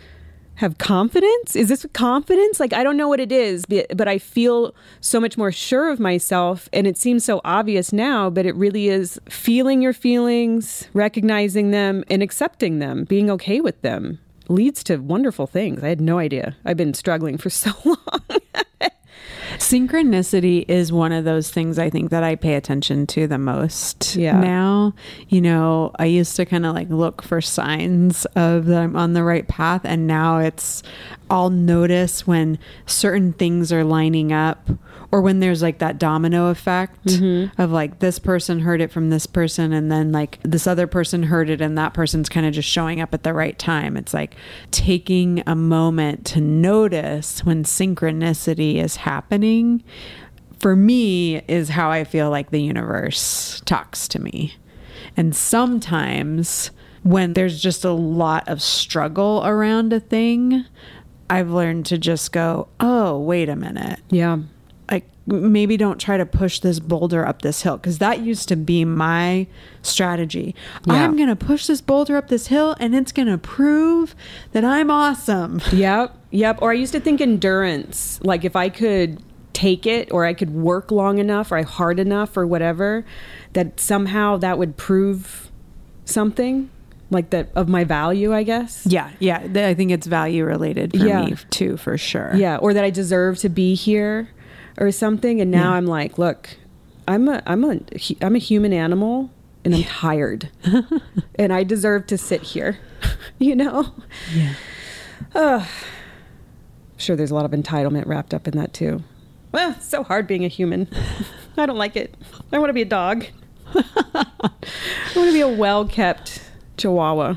[0.56, 4.74] have confidence is this confidence like i don't know what it is but, i feel
[5.00, 8.88] so much more sure of myself and it seems so obvious now but it really
[8.88, 14.18] is feeling your feelings recognizing them and accepting them being okay with them
[14.48, 17.96] leads to wonderful things i had no idea i've been struggling for so long
[19.58, 24.16] Synchronicity is one of those things I think that I pay attention to the most
[24.16, 24.38] Yeah.
[24.40, 24.94] now.
[25.28, 29.12] You know, I used to kind of like look for signs of that I'm on
[29.12, 30.82] the right path, and now it's
[31.30, 34.68] I'll notice when certain things are lining up
[35.14, 37.62] or when there's like that domino effect mm-hmm.
[37.62, 41.22] of like this person heard it from this person and then like this other person
[41.22, 43.96] heard it and that person's kind of just showing up at the right time.
[43.96, 44.34] It's like
[44.72, 49.84] taking a moment to notice when synchronicity is happening
[50.58, 54.56] for me is how I feel like the universe talks to me.
[55.16, 56.72] And sometimes
[57.04, 60.64] when there's just a lot of struggle around a thing,
[61.30, 64.38] I've learned to just go, "Oh, wait a minute." yeah
[65.26, 68.84] maybe don't try to push this boulder up this hill because that used to be
[68.84, 69.46] my
[69.82, 70.54] strategy.
[70.86, 70.94] Yeah.
[70.94, 74.14] I'm going to push this boulder up this hill and it's going to prove
[74.52, 75.60] that I'm awesome.
[75.72, 76.16] Yep.
[76.30, 76.58] Yep.
[76.62, 78.20] Or I used to think endurance.
[78.22, 79.22] Like if I could
[79.54, 83.04] take it or I could work long enough or I hard enough or whatever
[83.54, 85.50] that somehow that would prove
[86.04, 86.68] something
[87.10, 88.84] like that of my value, I guess.
[88.88, 89.38] Yeah, yeah.
[89.68, 91.24] I think it's value related for Yeah.
[91.24, 92.32] me too, for sure.
[92.34, 94.28] Yeah, or that I deserve to be here
[94.78, 95.76] or something and now Yeah.
[95.76, 96.50] I'm like, look,
[97.06, 97.80] I'm a I'm a
[98.22, 99.30] I'm a human animal
[99.64, 100.48] and I'm tired.
[101.36, 102.78] and I deserve to sit here.
[103.38, 103.92] you know?
[104.34, 105.66] Yeah.
[106.96, 109.02] Sure there's a lot of entitlement wrapped up in that too.
[109.52, 110.88] Well, it's so hard being a human.
[111.56, 112.14] I don't like it.
[112.52, 113.26] I want to be a dog.
[113.74, 114.24] I
[115.16, 116.42] want to be a well-kept
[116.76, 117.36] chihuahua.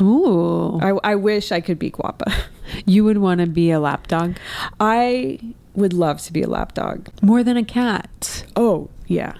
[0.00, 0.78] Ooh.
[0.80, 2.32] I, I wish I could be guapa.
[2.86, 4.36] You would want to be a lap dog
[4.78, 5.40] I
[5.78, 7.08] would love to be a lap dog.
[7.22, 8.44] more than a cat.
[8.56, 9.34] Oh, yeah.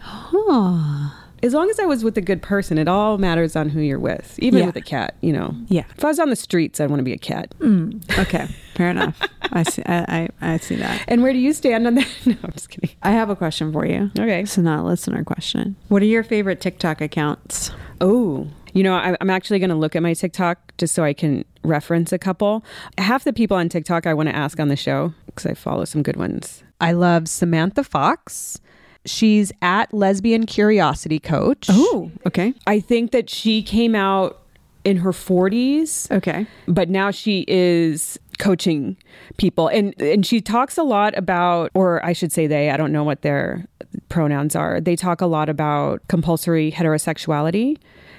[0.00, 1.10] Huh.
[1.42, 3.98] As long as I was with a good person, it all matters on who you're
[3.98, 4.38] with.
[4.38, 4.66] Even Yeah.
[4.66, 5.56] with a cat, you know.
[5.68, 5.84] Yeah.
[5.96, 7.52] If I was on the streets, I'd want to be a cat.
[7.58, 8.46] Mm, okay.
[8.74, 9.20] Fair enough.
[9.50, 9.82] I see.
[9.84, 11.04] I, I, I see that.
[11.08, 12.06] And where do you stand on that?
[12.26, 12.90] No, I'm just kidding.
[13.02, 14.10] I have a question for you.
[14.16, 14.44] Okay.
[14.44, 15.74] So not a listener question.
[15.88, 17.72] What are your favorite TikTok accounts?
[18.00, 21.12] Oh, you know, I, I'm actually going to look at my TikTok just so I
[21.12, 22.64] can reference a couple.
[22.98, 25.84] Half the people on TikTok I want to ask on the show because I follow
[25.84, 26.62] some good ones.
[26.80, 28.60] I love Samantha Fox.
[29.04, 31.66] She's at Lesbian Curiosity Coach.
[31.70, 32.54] Oh, okay.
[32.66, 34.38] I think that she came out
[34.84, 36.44] in her 40s Okay.
[36.66, 38.96] but now she is coaching
[39.36, 42.90] people and and she talks a lot about or I should say they I don't
[42.90, 43.64] know what their
[44.08, 47.76] pronouns are they talk a lot about compulsory heterosexuality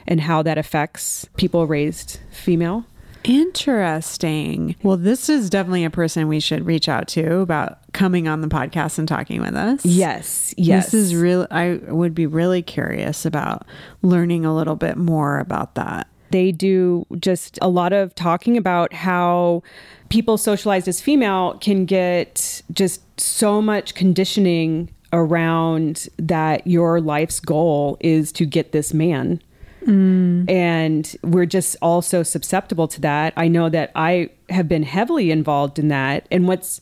[0.08, 2.86] and how that affects people raised female
[3.26, 4.76] Interesting.
[4.84, 8.48] Well, this is definitely a person we should reach out to about coming on the
[8.48, 9.86] podcast and talking with us.
[9.86, 11.48] yes yes This is real.
[11.50, 13.66] I would be really curious about
[14.02, 16.08] learning a little bit more about that.
[16.32, 19.64] they do just a lot of talking about how
[20.10, 27.98] people socialized as female can get just so much conditioning around that your life's goal
[28.00, 29.40] is to get this man.
[29.88, 33.34] And we're just also susceptible to that.
[33.36, 36.28] I know that I have been heavily involved in that.
[36.32, 36.82] And what's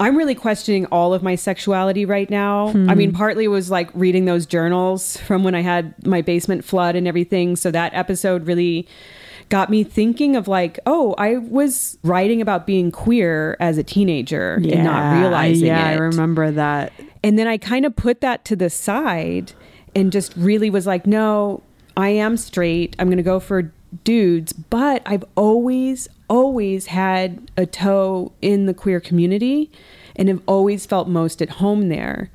[0.00, 2.68] I'm really questioning all of my sexuality right now.
[2.68, 2.98] I hmm.
[2.98, 6.96] mean, partly it was like reading those journals from when I had my basement flood
[6.96, 7.54] and everything.
[7.54, 8.88] So that episode really
[9.48, 14.54] got me thinking of like, oh, I was writing about being queer as a teenager
[14.54, 15.94] and not realizing yeah, it.
[15.94, 16.92] I remember that.
[17.22, 19.52] And then I kind of put that to the side
[19.94, 21.62] and just really was like, no,
[21.96, 22.96] I am straight.
[22.98, 23.72] I'm going to go for
[24.04, 24.52] dudes.
[24.52, 29.70] But I've always, always had a toe in the queer community
[30.16, 32.30] and have always felt most at home there.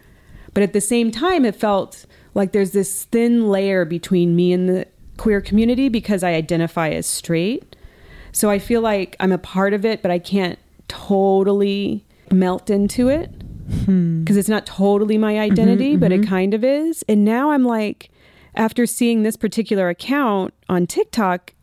[0.53, 4.67] But at the same time, it felt like there's this thin layer between me and
[4.67, 4.87] the
[5.17, 7.75] queer community because I identify as straight.
[8.31, 13.09] So I feel like I'm a part of it, but I can't totally melt into
[13.09, 13.29] it
[13.85, 14.21] hmm.
[14.21, 16.29] because it's not totally my identity, mm-hmm, but it mm-hmm.
[16.29, 17.03] kind of is.
[17.09, 18.09] And now I'm like,
[18.57, 21.53] after seeing this particular account on TikTok,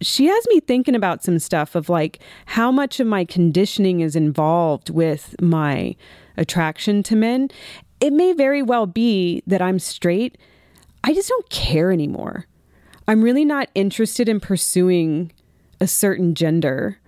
[0.00, 4.14] she has me thinking about some stuff of like how much of my conditioning is
[4.14, 5.96] involved with my
[6.36, 7.48] attraction to men.
[8.00, 10.38] It may very well be that I'm straight.
[11.02, 12.46] I just don't care anymore.
[13.08, 15.32] I'm really not interested in pursuing
[15.80, 16.98] a certain gender.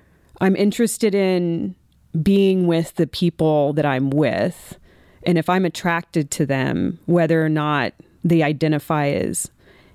[0.41, 1.75] I'm interested in
[2.23, 4.79] being with the people that I'm with.
[5.25, 7.93] And if I'm attracted to them, whether or not
[8.25, 9.51] they identify as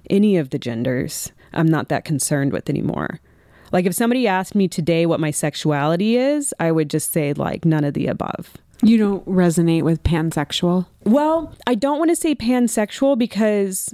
[0.09, 3.19] any of the genders, I'm not that concerned with anymore.
[3.71, 7.65] Like if somebody asked me today what my sexuality is, I would just say like
[7.65, 8.53] none of the above.
[8.83, 10.85] You don't resonate with pansexual?
[11.05, 13.93] Well, I don't want to say pansexual because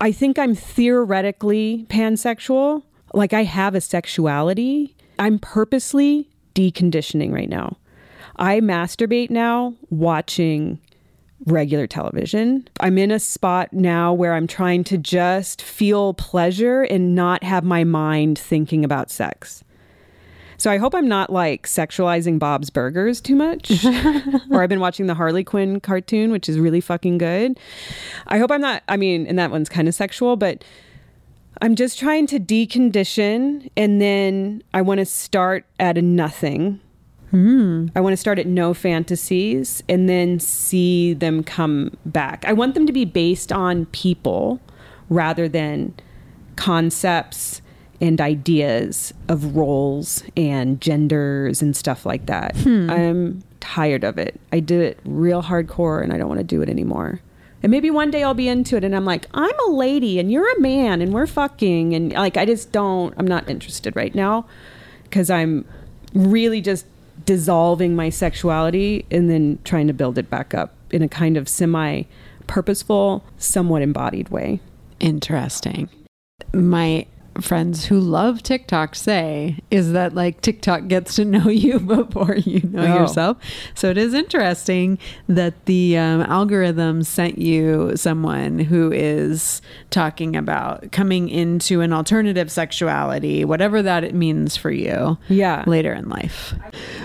[0.00, 2.84] I think I'm theoretically pansexual.
[3.12, 4.96] Like I have a sexuality.
[5.18, 7.76] I'm purposely deconditioning right now.
[8.36, 10.78] I masturbate now watching
[11.46, 12.68] regular television.
[12.80, 17.64] I'm in a spot now where I'm trying to just feel pleasure and not have
[17.64, 19.64] my mind thinking about sex.
[20.58, 23.84] So I hope I'm not like sexualizing Bob's Burgers too much.
[24.50, 27.58] or I've been watching the Harley Quinn cartoon, which is really fucking good.
[28.26, 30.64] I hope I'm not, I mean, and that one's kind of sexual, but
[31.62, 36.80] I'm just trying to decondition and then I want to start at a nothing.
[37.30, 37.88] Hmm.
[37.94, 42.44] I want to start at no fantasies and then see them come back.
[42.46, 44.60] I want them to be based on people
[45.10, 45.94] rather than
[46.56, 47.60] concepts
[48.00, 52.56] and ideas of roles and genders and stuff like that.
[52.56, 52.90] Hmm.
[52.90, 54.40] I'm tired of it.
[54.52, 57.20] I did it real hardcore and I don't want to do it anymore.
[57.62, 60.30] And maybe one day I'll be into it and I'm like, I'm a lady and
[60.30, 61.92] you're a man and we're fucking.
[61.92, 64.46] And like, I just don't, I'm not interested right now
[65.04, 65.64] because I'm
[66.14, 66.86] really just
[67.28, 71.46] dissolving my sexuality and then trying to build it back up in a kind of
[71.46, 72.04] semi
[72.46, 74.60] purposeful, somewhat embodied way.
[74.98, 75.90] Interesting.
[76.54, 77.06] My
[77.40, 82.60] friends who love TikTok say is that like TikTok gets to know you before you
[82.70, 83.00] know Oh.
[83.00, 83.36] yourself.
[83.74, 89.60] So it is interesting that the um, algorithm sent you someone who is
[89.90, 95.64] talking about coming into an alternative sexuality, whatever that it means for you Yeah.
[95.66, 96.54] later in life.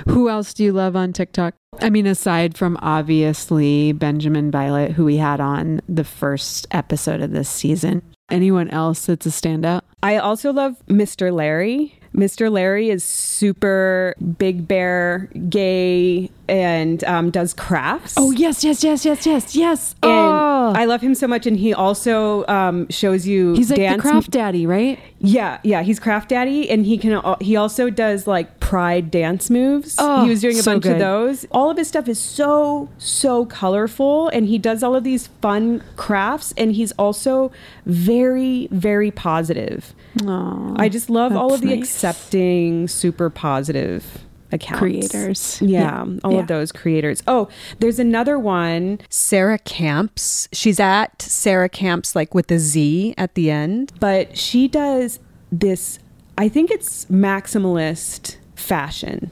[0.07, 1.53] Who else do you love on TikTok?
[1.81, 7.31] I mean, aside from obviously Benjamin Violet, who we had on the first episode of
[7.31, 9.81] this season, anyone else that's a standout?
[10.01, 11.33] I also love Mr.
[11.33, 11.99] Larry.
[12.13, 12.51] Mr.
[12.51, 18.13] Larry is super big bear, gay, and um, does crafts.
[18.17, 19.95] Oh, yes, yes, yes, yes, yes, yes.
[20.03, 21.47] and oh, I love him so much.
[21.47, 24.03] And he also um, shows you he's like dance.
[24.03, 24.99] the craft daddy, right?
[25.19, 27.21] Yeah, yeah, he's craft daddy, and he can.
[27.41, 29.95] He also does like pride dance moves.
[29.97, 30.93] Oh, he was doing a so bunch good.
[30.93, 31.45] of those.
[31.51, 35.83] All of his stuff is so so colorful, and he does all of these fun
[35.95, 37.51] crafts, and he's also
[37.85, 39.95] very very positive.
[40.21, 41.79] Oh, I just love all of the nice.
[41.79, 44.19] accepting, super positive
[44.51, 44.79] accounts.
[44.79, 45.61] Creators.
[45.61, 46.39] Yeah, Yeah, all yeah.
[46.41, 47.23] of those creators.
[47.25, 47.47] Oh,
[47.79, 50.47] there's another one, Sarah Camps.
[50.53, 55.19] She's at Sarah Camps, like with the Z at the end, but she does
[55.51, 55.97] this,
[56.37, 59.31] I think it's maximalist fashion.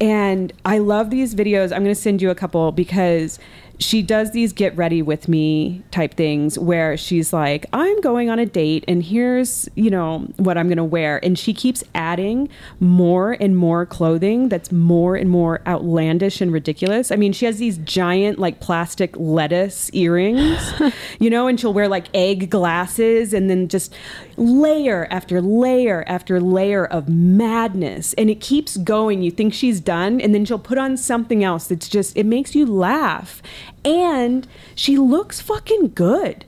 [0.00, 1.72] And I love these videos.
[1.72, 3.38] I'm going to send you a couple because
[3.78, 8.38] she does these get ready with me type things where she's like, I'm going on
[8.38, 11.22] a date and here's, you know, what I'm going to wear.
[11.24, 12.48] And she keeps adding
[12.80, 17.10] more and more clothing that's more and more outlandish and ridiculous.
[17.10, 20.72] I mean, she has these giant, like, plastic lettuce earrings,
[21.18, 23.94] you know, and she'll wear like egg glasses and then just
[24.36, 28.12] layer after layer after layer of madness.
[28.14, 29.22] And it keeps going.
[29.22, 32.54] You think she's done, and then she'll put on something else that's just, it makes
[32.54, 33.42] you laugh.
[33.84, 36.44] And she looks fucking good.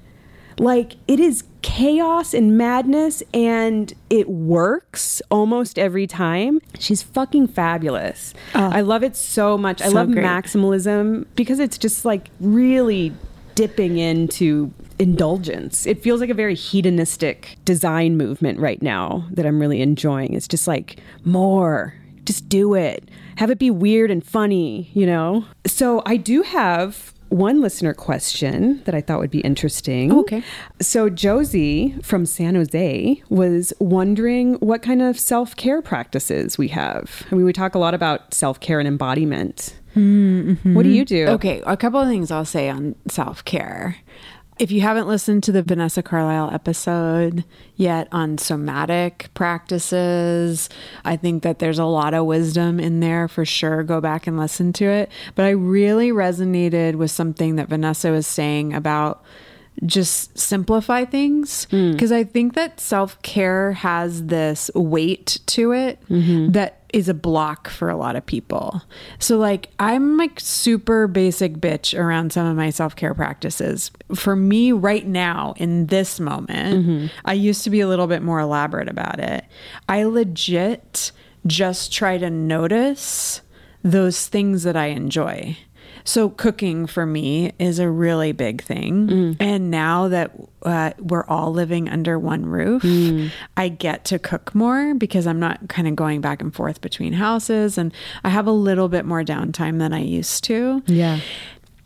[0.58, 6.60] Like it is chaos and madness, and it works almost every time.
[6.78, 8.34] She's fucking fabulous.
[8.54, 8.70] Oh.
[8.70, 9.80] I love it so much.
[9.80, 10.24] I love great.
[10.24, 13.12] maximalism because it's just like really
[13.54, 15.86] dipping into indulgence.
[15.86, 20.34] It feels like a very hedonistic design movement right now that I'm really enjoying.
[20.34, 21.94] It's just like more,
[22.24, 23.08] just do it.
[23.36, 25.44] Have it be weird and funny, you know?
[25.66, 30.12] So I do have one listener question that I thought would be interesting.
[30.12, 30.42] Oh, okay.
[30.80, 37.26] So Josie from San Jose was wondering what kind of self-care practices we have.
[37.30, 39.74] I mean, we talk a lot about self-care and embodiment.
[39.94, 40.74] Hmm, mm-hmm.
[40.74, 41.26] What do you do?
[41.28, 43.96] Okay, a couple of things I'll say on self care.
[44.58, 47.44] If you haven't listened to the Vanessa Carlisle episode
[47.76, 50.68] yet on somatic practices,
[51.04, 53.84] I think that there's a lot of wisdom in there for sure.
[53.84, 55.10] Go back and listen to it.
[55.36, 59.22] But I really resonated with something that Vanessa was saying about
[59.86, 61.92] just simplify things hmm.
[61.92, 66.50] because I think that self care has this weight to it mm-hmm.
[66.52, 68.82] that is a block for a lot of people.
[69.18, 73.90] So, like, I'm like super basic bitch around some of my self care practices.
[74.14, 77.06] For me, right now, in this moment, mm-hmm.
[77.24, 79.44] I used to be a little bit more elaborate about it.
[79.88, 81.12] I legit
[81.46, 83.42] just try to notice
[83.82, 85.56] those things that I enjoy.
[86.08, 89.36] So cooking for me is a really big thing.
[89.40, 90.32] And now that
[90.62, 92.82] uh, we're all living under one roof,
[93.58, 97.12] I get to cook more because I'm not kind of going back and forth between
[97.12, 97.92] houses and
[98.24, 100.82] I have a little bit more downtime than I used to.
[100.86, 101.20] Yeah.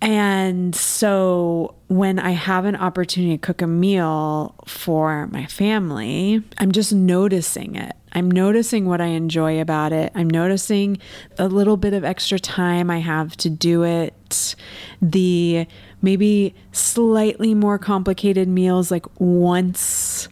[0.01, 6.71] And so when I have an opportunity to cook a meal for my family, I'm
[6.71, 7.97] just noticing it.
[8.13, 10.13] I'm noticing what I enjoy about it.
[10.15, 10.99] I'm noticing
[11.39, 14.55] a little bit of extra time I have to do it.
[15.01, 15.67] The
[16.01, 20.29] maybe slightly more complicated meals, like once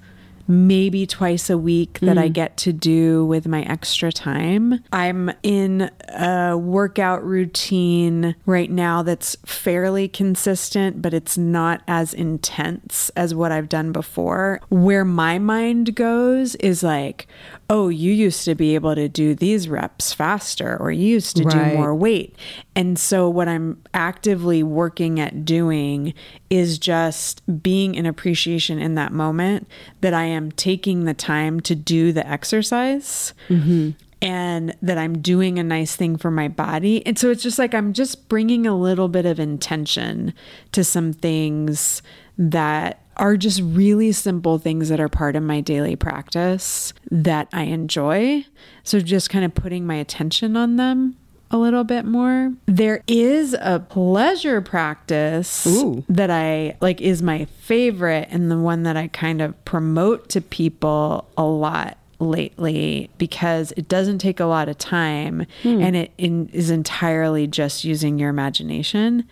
[0.50, 2.32] maybe twice a week that I mm.
[2.32, 4.82] get to do with my extra time.
[4.92, 13.10] I'm in a workout routine right now that's fairly consistent, but it's not as intense
[13.10, 14.60] as what I've done before.
[14.70, 17.28] Where my mind goes is like,
[17.70, 21.44] oh, you used to be able to do these reps faster, or you used to
[21.44, 21.70] Right.
[21.70, 22.34] do more weight.
[22.74, 26.12] And so, what I'm actively working at doing
[26.50, 29.68] is just being in appreciation in that moment
[30.00, 33.32] that I am taking the time to do the exercise.
[33.48, 33.90] Mm-hmm.
[34.22, 37.06] And that I'm doing a nice thing for my body.
[37.06, 40.34] And so it's just like I'm just bringing a little bit of intention
[40.72, 42.02] to some things
[42.36, 47.64] that are just really simple things that are part of my daily practice that I
[47.64, 48.46] enjoy.
[48.82, 51.16] So just kind of putting my attention on them
[51.50, 52.54] a little bit more.
[52.64, 56.02] There is a pleasure practice Ooh.
[56.08, 60.40] that I like is my favorite and the one that I kind of promote to
[60.40, 65.80] people a lot lately because it doesn't take a lot of time hmm.
[65.80, 69.28] and it in, is entirely just using your imagination.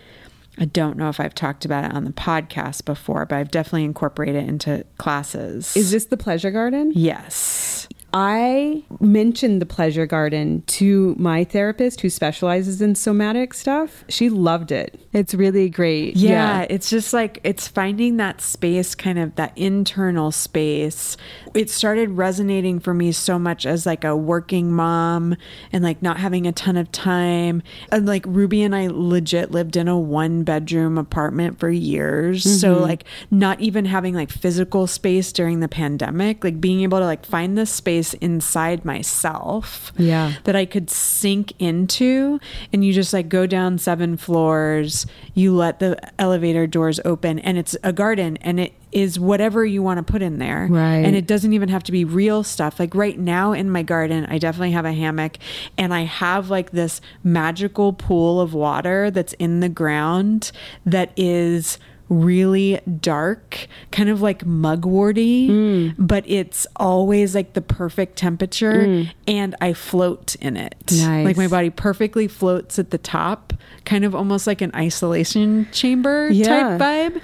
[0.60, 3.84] I don't know if I've talked about it on the podcast before, but I've definitely
[3.84, 5.76] incorporated it into classes.
[5.76, 6.92] Is this the pleasure garden?
[6.94, 7.88] yes.
[8.12, 14.04] I mentioned the pleasure garden to my therapist who specializes in somatic stuff.
[14.08, 14.98] She loved it.
[15.12, 16.16] It's really great.
[16.16, 21.18] Yeah, it's just like it's finding that space, kind of that internal space.
[21.54, 25.36] It started resonating for me so much as like a working mom
[25.70, 27.62] and like not having a ton of time.
[27.92, 32.42] And like Ruby and I legit lived in a one bedroom apartment for years.
[32.60, 32.84] So mm-hmm.
[32.84, 37.26] like not even having like physical space during the pandemic, like being able to like
[37.26, 40.32] find this space inside myself Yeah.
[40.44, 42.40] that I could sink into.
[42.72, 47.58] And you just like go down seven floors, you let the elevator doors open, and
[47.58, 50.66] it's a garden and it is whatever you want to put in there.
[50.70, 51.04] Right.
[51.04, 52.80] And it doesn't even have to be real stuff.
[52.80, 55.36] Like right now in my garden, I definitely have a hammock
[55.76, 60.52] and I have like this magical pool of water that's in the ground
[60.86, 61.78] that is
[62.08, 65.94] really dark, kind of like mugworty, mm.
[65.98, 69.10] but it's always like the perfect temperature mm.
[69.26, 70.74] and I float in it.
[70.90, 71.24] Nice.
[71.24, 73.52] Like my body perfectly floats at the top,
[73.84, 76.78] kind of almost like an isolation chamber Yeah.
[76.78, 77.20] type vibe.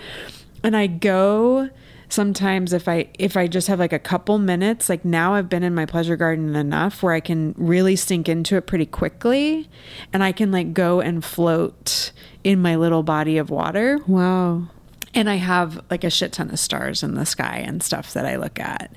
[0.63, 1.71] And I go
[2.09, 5.63] sometimes if I if I just have like a couple minutes, like now I've been
[5.63, 9.69] in my pleasure garden enough where I can really sink into it pretty quickly
[10.13, 12.13] and I can like go and float
[12.43, 14.69] in my little body of water Wow.
[15.15, 18.27] And I have like a shit ton of stars in the sky and stuff that
[18.27, 18.93] I look at.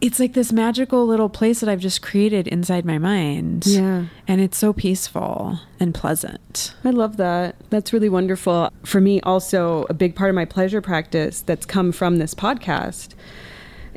[0.00, 3.66] It's like this magical little place that I've just created inside my mind.
[3.66, 4.06] Yeah.
[4.28, 6.74] And it's so peaceful and pleasant.
[6.84, 7.56] I love that.
[7.70, 8.70] That's really wonderful.
[8.84, 13.14] For me, also, a big part of my pleasure practice that's come from this podcast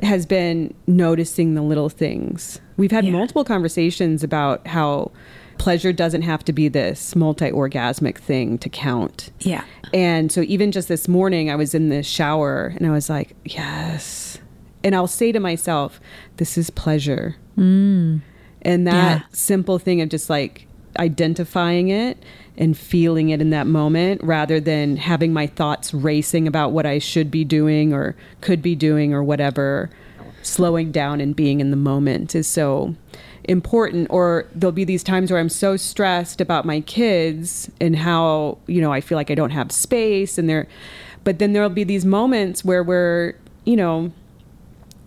[0.02, 2.58] has been noticing the little things.
[2.78, 3.10] We've had Yeah.
[3.12, 5.10] multiple conversations about how
[5.60, 9.30] pleasure doesn't have to be this multi orgasmic thing to count.
[9.40, 9.62] Yeah.
[9.92, 13.36] And so even just this morning, I was in the shower and I was like,
[13.44, 14.38] yes.
[14.82, 16.00] And I'll say to myself,
[16.38, 17.36] this is pleasure.
[17.58, 18.22] Mm.
[18.62, 19.26] And that Yeah.
[19.32, 20.66] simple thing of just like
[20.98, 22.16] identifying it
[22.56, 26.98] and feeling it in that moment rather than having my thoughts racing about what I
[26.98, 29.90] should be doing or could be doing or whatever,
[30.42, 32.94] slowing down and being in the moment is so
[33.44, 38.58] important or there'll be these times where I'm so stressed about my kids and how
[38.66, 40.68] you know I feel like I don't have space and they're
[41.24, 43.34] but then there'll be these moments where we're
[43.64, 44.12] you know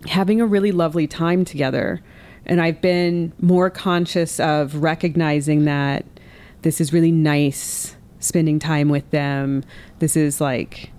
[0.08, 2.00] having a really lovely time together.
[2.46, 6.04] And I've been more conscious of recognizing that
[6.62, 9.64] this is really nice spending time with them.
[9.98, 10.90] This is like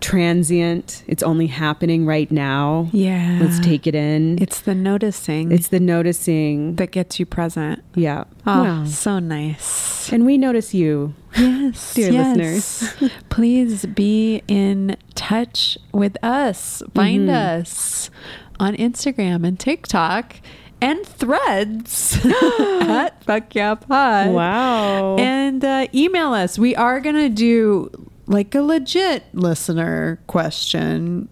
[0.00, 3.38] transient it's only happening right now Yeah.
[3.40, 7.82] let's take it in It's the noticing it's the noticing that gets you present.
[7.94, 8.24] yeah.
[8.46, 8.84] Oh, Wow.
[8.86, 10.10] so nice.
[10.12, 11.14] And we notice you.
[11.36, 12.36] Yes, Dear yes.
[12.36, 13.12] listeners.
[13.28, 16.82] please be in touch with us.
[16.94, 17.60] Find Mm-hmm.
[17.60, 18.10] us
[18.58, 20.36] on Instagram and TikTok
[20.80, 24.32] and Threads at Fuck Yeah Pod.
[24.32, 25.16] Wow.
[25.16, 26.58] And uh, email us.
[26.58, 27.90] We are gonna do
[28.30, 31.28] like a legit listener question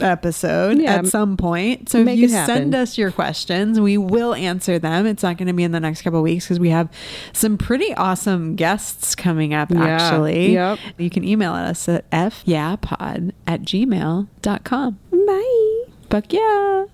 [0.00, 0.94] episode Yeah.
[0.96, 1.88] at some point.
[1.88, 5.06] So if you send us your questions, we will answer them.
[5.06, 6.88] It's not going to be in the next couple of weeks because we have
[7.32, 9.84] some pretty awesome guests coming up Yeah.
[9.84, 10.52] actually.
[10.52, 10.78] Yep.
[10.98, 14.98] You can email us at fyapod at gmail.com.
[15.10, 15.82] Bye.
[16.10, 16.84] Fuck yeah.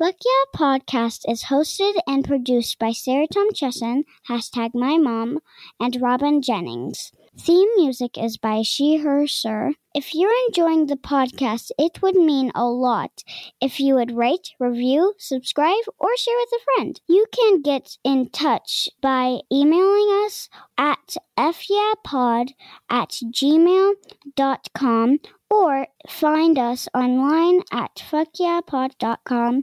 [0.00, 5.40] Fuck Yeah Podcast is hosted and produced by Sarah Tom Chesson, hashtag my mom,
[5.78, 7.12] and Robin Jennings.
[7.38, 9.74] Theme music is by She Her Sir.
[9.94, 13.22] If you're enjoying the podcast, it would mean a lot
[13.60, 16.98] if you would rate, review, subscribe, or share with a friend.
[17.06, 20.48] You can get in touch by emailing us
[20.78, 22.52] at fyapod
[22.88, 25.18] at gmail.com
[25.50, 29.62] or find us online at fuckyapod.com.